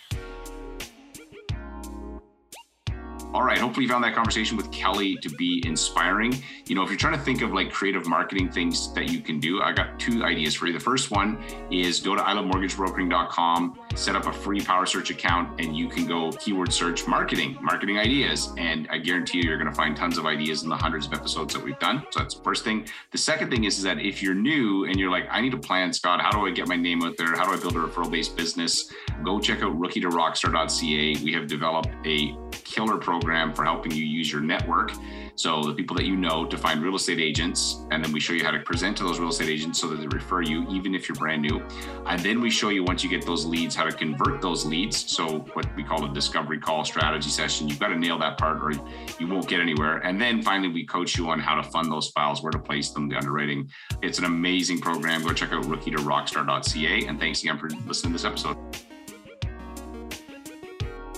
All 3.35 3.43
right. 3.43 3.57
Hopefully, 3.57 3.87
you 3.87 3.91
found 3.91 4.05
that 4.05 4.15
conversation 4.15 4.59
with 4.59 4.71
Kelly 4.71 5.17
to 5.23 5.31
be 5.31 5.63
inspiring. 5.65 6.37
You 6.67 6.75
know, 6.75 6.83
if 6.83 6.91
you're 6.91 6.99
trying 6.99 7.17
to 7.17 7.21
think 7.21 7.41
of 7.41 7.55
like 7.55 7.73
creative 7.73 8.07
marketing 8.07 8.51
things 8.51 8.93
that 8.93 9.09
you 9.09 9.21
can 9.21 9.41
do, 9.41 9.63
I 9.63 9.73
got 9.73 9.99
two 9.99 10.23
ideas 10.23 10.55
for 10.55 10.67
you. 10.67 10.75
The 10.75 10.81
first 10.81 11.11
one 11.11 11.43
is 11.71 12.01
go 12.01 12.15
to 12.15 12.21
ilovemortgagebrokering.com, 12.21 13.79
set 13.95 14.17
up 14.17 14.27
a 14.27 14.33
free 14.33 14.61
Power 14.61 14.85
Search 14.85 15.09
account, 15.09 15.59
and 15.61 15.75
you 15.75 15.89
can 15.89 16.07
go 16.07 16.31
keyword 16.33 16.75
search 16.75 17.09
marketing, 17.09 17.57
marketing 17.63 17.99
ideas. 17.99 18.53
And 18.59 18.87
I 18.91 18.99
guarantee 18.99 19.39
you, 19.39 19.45
you're 19.45 19.59
going 19.59 19.71
to 19.71 19.75
find 19.75 19.97
tons 19.97 20.19
of 20.19 20.27
ideas 20.27 20.63
in 20.63 20.69
the 20.69 20.77
hundreds 20.77 21.07
of 21.07 21.15
episodes 21.15 21.55
that 21.55 21.65
we've 21.65 21.79
done. 21.79 22.05
So 22.11 22.21
that's 22.21 22.35
the 22.35 22.43
first 22.43 22.65
thing. 22.65 22.87
The 23.13 23.19
second 23.19 23.51
thing 23.51 23.65
is, 23.65 23.79
is 23.79 23.85
that 23.85 23.99
if 23.99 24.23
you're 24.23 24.35
new 24.35 24.85
and 24.85 25.01
you're 25.01 25.11
like, 25.11 25.27
I 25.31 25.41
need 25.41 25.55
a 25.55 25.59
plan, 25.59 25.91
Scott, 25.95 26.21
how 26.21 26.31
do 26.33 26.47
I 26.47 26.51
get 26.51 26.69
my 26.69 26.77
name 26.77 27.03
out 27.03 27.17
there? 27.17 27.35
How 27.35 27.47
do 27.47 27.53
I 27.53 27.57
build 27.57 27.77
a 27.77 27.79
referral 27.79 28.11
based 28.11 28.37
business? 28.37 28.93
Go 29.25 29.41
check 29.41 29.63
out 29.63 29.79
rookie 29.79 30.01
to 30.01 30.09
rockstar.ca. 30.09 31.25
We 31.25 31.33
have 31.33 31.47
developed 31.47 31.91
a 32.05 32.37
killer 32.53 32.99
program 33.23 33.55
for 33.55 33.65
helping 33.65 33.93
you 33.93 34.05
use 34.05 34.33
your 34.33 34.41
network. 34.41 34.93
So 35.37 35.63
the 35.63 35.75
people 35.75 35.97
that 35.97 36.05
you 36.05 36.17
know 36.17 36.45
to 36.45 36.59
find 36.59 36.83
real 36.83 36.97
estate 36.97 37.21
agents, 37.21 37.85
and 37.91 38.05
then 38.05 38.13
we 38.13 38.21
show 38.21 38.33
you 38.33 38.45
how 38.45 38.51
to 38.51 38.61
present 38.61 38.97
to 38.99 39.05
those 39.05 39.19
real 39.19 39.31
estate 39.31 39.49
agents 39.49 39.81
so 39.81 39.89
that 39.89 40.01
they 40.01 40.07
refer 40.09 40.43
you, 40.43 40.69
even 40.71 40.95
if 40.95 41.09
you're 41.09 41.17
brand 41.17 41.43
new. 41.43 41.63
And 42.07 42.21
then 42.21 42.41
we 42.41 42.51
show 42.51 42.69
you 42.69 42.85
once 42.85 43.03
you 43.03 43.09
get 43.09 43.25
those 43.25 43.47
leads, 43.47 43.75
how 43.75 43.85
to 43.85 43.93
convert 43.93 44.43
those 44.43 44.67
leads. 44.67 45.11
So 45.11 45.39
what 45.55 45.75
we 45.77 45.85
call 45.85 46.05
a 46.05 46.13
discovery 46.13 46.59
call 46.59 46.85
strategy 46.85 47.31
session. 47.31 47.69
You've 47.69 47.81
got 47.81 47.89
to 47.89 47.99
nail 47.99 48.19
that 48.19 48.39
part 48.39 48.63
or 48.63 48.73
you 49.19 49.27
won't 49.27 49.49
get 49.49 49.61
anywhere. 49.61 49.99
And 49.99 50.21
then 50.21 50.43
finally, 50.43 50.69
we 50.69 50.85
coach 50.85 51.17
you 51.17 51.31
on 51.31 51.39
how 51.39 51.55
to 51.55 51.63
fund 51.63 51.91
those 51.91 52.09
files, 52.09 52.43
where 52.43 52.53
to 52.53 52.59
place 52.59 52.91
them, 52.91 53.09
the 53.09 53.17
underwriting. 53.17 53.71
It's 54.03 54.19
an 54.19 54.25
amazing 54.25 54.81
program. 54.81 55.23
Go 55.23 55.33
check 55.33 55.53
out 55.53 55.65
rookie 55.67 55.93
to 55.93 55.99
rockstar.ca. 55.99 57.07
And 57.07 57.19
thanks 57.19 57.43
again 57.43 57.59
for 57.59 57.71
listening 57.87 58.13
to 58.13 58.19
this 58.19 58.25
episode. 58.25 58.92